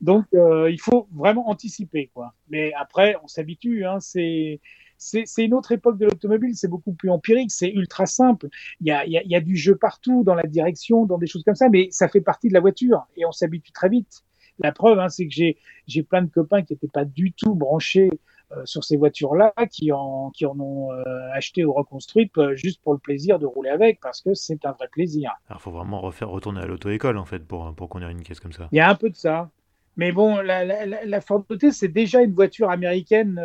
[0.02, 2.12] Donc, euh, il faut vraiment anticiper.
[2.14, 2.34] Quoi.
[2.50, 3.86] Mais après, on s'habitue.
[3.86, 4.60] Hein, c'est
[4.98, 8.48] c'est une autre époque de l'automobile, c'est beaucoup plus empirique, c'est ultra simple.
[8.82, 11.44] Il y, a, il, y a, du jeu partout, dans la direction, dans des choses
[11.44, 14.24] comme ça, mais ça fait partie de la voiture et on s'habitue très vite.
[14.60, 18.10] La preuve, hein, c'est que j'ai plein de copains qui n'étaient pas du tout branchés
[18.54, 22.82] euh, sur ces voitures-là, qui en, qui en ont euh, acheté ou reconstruites euh, juste
[22.82, 25.32] pour le plaisir de rouler avec, parce que c'est un vrai plaisir.
[25.48, 28.40] Alors, il faut vraiment refaire retourner à l'auto-école, en fait, pour, pour conduire une caisse
[28.40, 28.68] comme ça.
[28.72, 29.52] Il y a un peu de ça.
[29.96, 33.42] Mais bon, la, la, la Ford T, c'est déjà une voiture américaine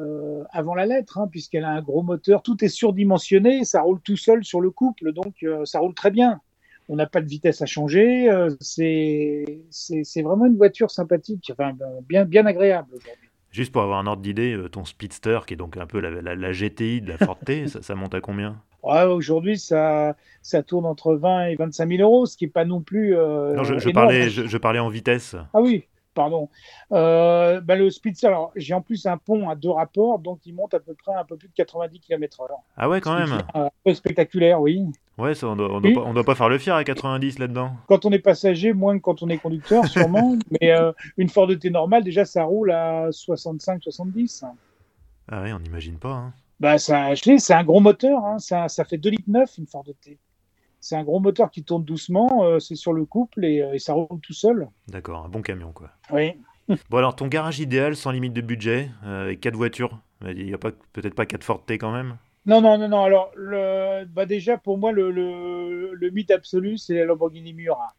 [0.00, 2.42] euh, avant la lettre, hein, puisqu'elle a un gros moteur.
[2.42, 6.10] Tout est surdimensionné, ça roule tout seul sur le couple, donc euh, ça roule très
[6.10, 6.40] bien.
[6.88, 8.28] On n'a pas de vitesse à changer.
[8.28, 11.72] Euh, c'est vraiment une voiture sympathique, enfin,
[12.08, 13.28] bien, bien agréable aujourd'hui.
[13.50, 16.52] Juste pour avoir un ordre d'idée, ton Speedster, qui est donc un peu la, la,
[16.52, 18.60] GTI de la Forte, ça, ça, monte à combien?
[18.82, 22.80] Aujourd'hui, ça, ça tourne entre 20 et 25 000 euros, ce qui n'est pas non
[22.80, 23.12] plus.
[23.14, 25.36] non, je, parlais, je, je, parlais en vitesse.
[25.54, 26.48] Ah oui, pardon.
[26.92, 30.54] Euh, bah, le Speedster, alors j'ai en plus un pont à deux rapports, donc il
[30.54, 32.46] monte à peu près un peu plus de 90 km/h.
[32.76, 33.42] Ah ouais, quand même.
[33.54, 34.86] Un peu spectaculaire, oui.
[35.18, 37.72] Ouais, ça, on doit, doit, pas, on doit, pas, faire le fier à 90 là-dedans.
[37.86, 40.36] Quand on est passager, moins que quand on est conducteur, sûrement.
[40.60, 44.44] mais euh, une Ford T normale, déjà, ça roule à 65-70.
[45.28, 46.12] Ah ouais, on n'imagine pas.
[46.12, 46.32] Hein.
[46.58, 48.24] Bah, ça, c'est un gros moteur.
[48.24, 48.38] Hein.
[48.38, 50.18] Ça, ça fait 2 litres 9 une Ford T.
[50.84, 53.94] C'est un gros moteur qui tourne doucement, euh, c'est sur le couple euh, et, ça
[53.94, 54.68] roule tout seul.
[54.86, 55.88] D'accord, un bon camion quoi.
[56.12, 56.32] Oui.
[56.90, 60.52] bon alors ton garage idéal sans limite de budget, euh, avec quatre voitures, il n'y
[60.52, 62.18] a pas peut-être pas quatre Ford T quand même?
[62.44, 63.02] Non, non, non, non.
[63.02, 67.94] Alors le, bah déjà pour moi le, le, mythe absolu c'est la Lamborghini Miura.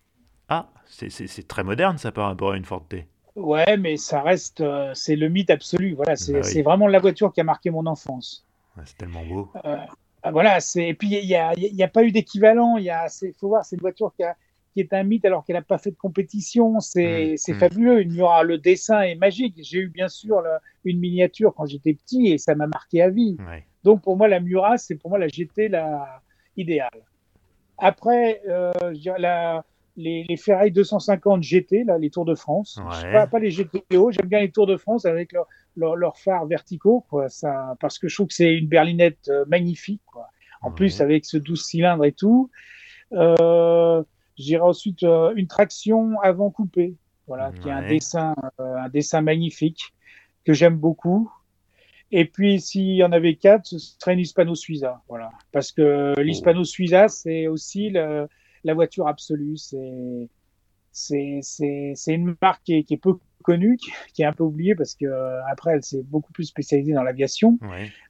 [0.50, 3.08] Ah, c'est très moderne ça par rapport à une Ford T.
[3.36, 5.96] Ouais, mais ça reste, euh, c'est le mythe absolu.
[5.96, 6.52] Voilà, c'est Bah oui.
[6.52, 8.46] c'est vraiment la voiture qui a marqué mon enfance.
[8.78, 9.52] Ouais, c'est tellement beau.
[9.66, 9.76] Euh,
[10.32, 12.78] voilà, c'est et puis il y a, il y a pas eu d'équivalent.
[12.78, 13.08] Il y a,
[13.40, 14.36] faut voir, c'est une voiture qui, a,
[14.74, 16.80] qui est un mythe alors qu'elle n'a pas fait de compétition.
[16.80, 17.60] C'est Mm, c'est mm.
[17.60, 18.02] fabuleux.
[18.02, 19.56] Une Miura, le dessin est magique.
[19.62, 23.10] J'ai eu bien sûr le- une miniature quand j'étais petit et ça m'a marqué à
[23.10, 23.38] vie.
[23.48, 23.66] Ouais.
[23.84, 26.22] Donc pour moi, la Mura, c'est pour moi la GT la
[26.58, 27.02] idéale.
[27.78, 28.72] Après, euh,
[29.18, 29.64] la,
[29.98, 33.12] les, les Ferrari 250 GT, là, les Tours de France, Ouais.
[33.12, 36.46] Pas, pas les GTO, j'aime bien les Tours de France avec leurs leur, leurs phares
[36.46, 40.02] verticaux, quoi, ça, parce que je trouve que c'est une berlinette euh, magnifique.
[40.06, 40.28] Quoi.
[40.62, 40.76] En Ouais.
[40.76, 42.50] plus, avec ce 12 cylindres et tout.
[43.14, 44.04] Euh,
[44.38, 49.22] J'irai ensuite euh, une traction avant coupée, voilà, qui est un dessin, euh, un dessin
[49.22, 49.94] magnifique
[50.44, 51.32] que j'aime beaucoup.
[52.12, 55.32] Et puis, s'il y en avait quatre, ce serait une Hispano Suiza, voilà.
[55.54, 58.28] Parce que l'Hispano Suiza, c'est aussi le-
[58.66, 59.58] la voiture absolue.
[59.58, 60.30] C'est,
[60.92, 63.14] c'est, une marque qui est, qui est peu
[63.44, 66.46] connue, qui, qui est un peu oubliée parce que euh, après, elle s'est beaucoup plus
[66.46, 67.58] spécialisée dans l'aviation.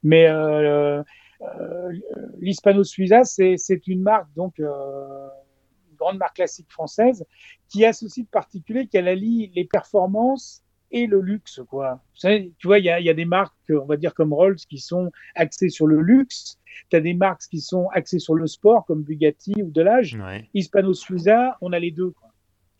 [0.02, 1.02] Mais euh,
[1.42, 1.92] euh,
[2.40, 7.24] l'Hispano Suiza, c'est, c'est une marque donc une grande marque classique française
[7.68, 12.00] qui a ceci de particulier qu'elle allie les performances et le luxe, quoi.
[12.14, 14.14] Vous savez, tu vois, il y a, il y a des marques, on va dire
[14.14, 16.58] comme Rolls, qui sont axées sur le luxe.
[16.90, 20.14] Tu as des marques qui sont axées sur le sport, comme Bugatti ou Delage.
[20.14, 20.48] Ouais.
[20.54, 22.10] Hispano Suiza, on a les deux.
[22.10, 22.30] Quoi.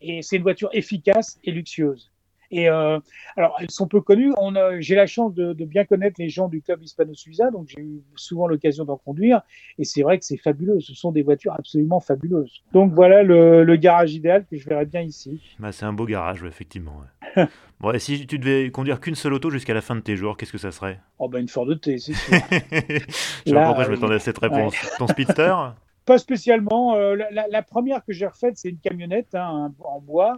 [0.01, 2.11] Et c'est une voiture efficace et luxueuse.
[2.51, 2.99] Et euh,
[3.35, 4.33] alors, elles sont peu connues.
[4.37, 7.67] On J'ai la chance de, de bien connaître les gens du club Hispano Suiza, donc
[7.67, 9.41] j'ai eu souvent l'occasion d'en conduire.
[9.77, 10.79] Et c'est vrai que c'est fabuleux.
[10.79, 12.63] Ce sont des voitures absolument fabuleuses.
[12.73, 15.41] Donc voilà le, le garage idéal que je verrais bien ici.
[15.59, 17.01] Bah, c'est un beau garage, ouais, effectivement.
[17.35, 17.47] ouais.
[17.79, 20.37] bon, et si tu devais conduire qu'une seule auto jusqu'à la fin de tes jours,
[20.37, 20.99] qu'est-ce que ça serait?
[21.19, 22.33] Oh ben une Ford T, c'est sûr.
[23.45, 24.75] Je Là, pourquoi je euh, m'attendais à cette réponse.
[24.97, 25.53] Ton speedster?
[26.05, 26.95] Pas spécialement.
[26.95, 30.37] Euh, la, la- la première que j'ai refaite, c'est une camionnette hein, en bois.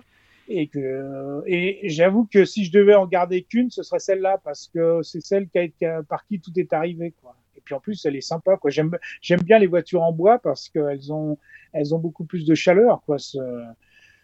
[0.52, 4.68] Et, que, et j'avoue que si je devais en garder qu'une, ce serait celle-là, parce
[4.74, 7.14] que c'est celle qui a, qui a- par qui tout est arrivé.
[7.22, 7.36] Quoi.
[7.56, 8.58] Et puis en plus, elle est sympa.
[8.58, 8.72] Quoi.
[8.72, 11.38] J'aime, j'aime bien les voitures en bois parce qu'elles ont,
[11.72, 13.02] elles ont beaucoup plus de chaleur.
[13.06, 13.20] Quoi.
[13.20, 13.38] Ce-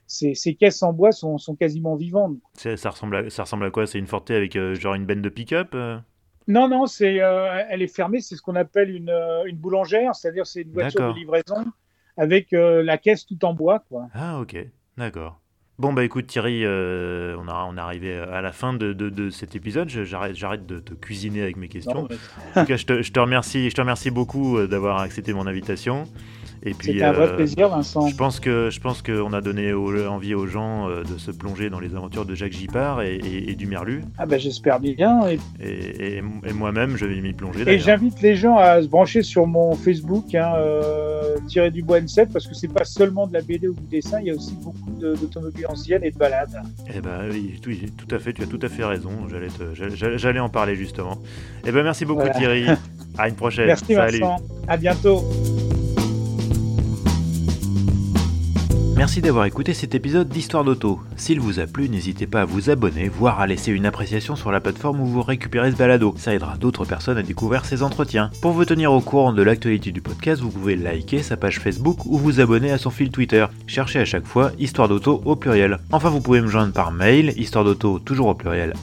[0.07, 2.37] ces, ces caisses en bois sont, sont quasiment vivantes.
[2.55, 3.85] Ça ressemble, à, ça ressemble à quoi?
[3.85, 5.99] C'est une Forte avec euh, genre une benne de pick-up euh?
[6.47, 8.21] Non, non, c'est, euh, elle est fermée.
[8.21, 9.11] C'est ce qu'on appelle une,
[9.45, 11.65] une boulangère, c'est-à-dire c'est une voiture de livraison
[12.17, 13.83] avec la caisse tout en bois.
[13.89, 14.07] Quoi.
[14.13, 14.55] Ah, ok,
[14.97, 15.39] d'accord.
[15.77, 19.09] Bon, bah écoute, Thierry, euh, on, a, on est arrivé à la fin de, de-
[19.09, 19.89] de cet épisode.
[19.89, 22.03] J'arrête, j'arrête de te cuisiner avec mes questions.
[22.03, 22.15] Non, mais
[22.55, 25.33] En tout cas, je te, je te remercie, je te remercie beaucoup euh, d'avoir accepté
[25.33, 26.05] mon invitation.
[26.63, 28.07] Et puis, C'était un vrai euh, plaisir, Vincent.
[28.07, 31.29] Je pense que je pense qu'on a donné au- envie aux gens euh, de se
[31.31, 34.03] plonger dans les aventures de Jacques Gipard et, et- et du Merlu.
[34.17, 35.21] Ah ben j'espère bien.
[35.61, 36.21] Et,
[36.53, 37.63] moi-même, je vais m'y plonger.
[37.69, 41.99] et j'invite les gens à se brancher sur mon Facebook, hein, euh, Tiré du bois
[41.99, 44.35] N7, parce que c'est pas seulement de la BD ou du dessin, il y a
[44.35, 46.61] aussi beaucoup d'automobiles anciennes et de balades.
[46.95, 49.11] Eh ben oui, tout, tout à fait, tu as tout à fait raison.
[50.17, 51.17] J'allais en parler justement.
[51.65, 52.33] Eh ben merci beaucoup Voilà.
[52.33, 52.65] Thierry.
[53.17, 53.67] À une prochaine.
[53.67, 54.19] Merci Salut.
[54.19, 54.37] Vincent.
[54.67, 55.23] À bientôt.
[58.97, 61.01] Merci d'avoir écouté cet épisode d'Histoire d'Auto.
[61.17, 64.53] S'il vous a plu, n'hésitez pas à vous abonner, voire à laisser une appréciation sur
[64.53, 66.15] la plateforme où vous récupérez ce balado.
[66.17, 68.29] Ça aidera d'autres personnes à découvrir ces entretiens.
[68.41, 72.05] Pour vous tenir au courant de l'actualité du podcast, vous pouvez liker sa page Facebook
[72.05, 73.45] ou vous abonner à son fil Twitter.
[73.67, 75.79] Cherchez à chaque fois Histoire d'Auto au pluriel.
[75.91, 78.73] Enfin, vous pouvez me joindre par mail, histoire d'auto toujours au pluriel,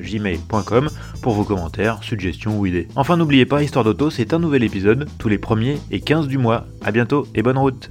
[0.00, 0.88] gmail.com
[1.20, 2.88] pour vos commentaires, suggestions ou idées.
[2.96, 6.38] Enfin, n'oubliez pas, Histoire d'Auto, c'est un nouvel épisode tous les premiers et 15 du
[6.38, 6.64] mois.
[6.82, 7.90] À bientôt et bonne route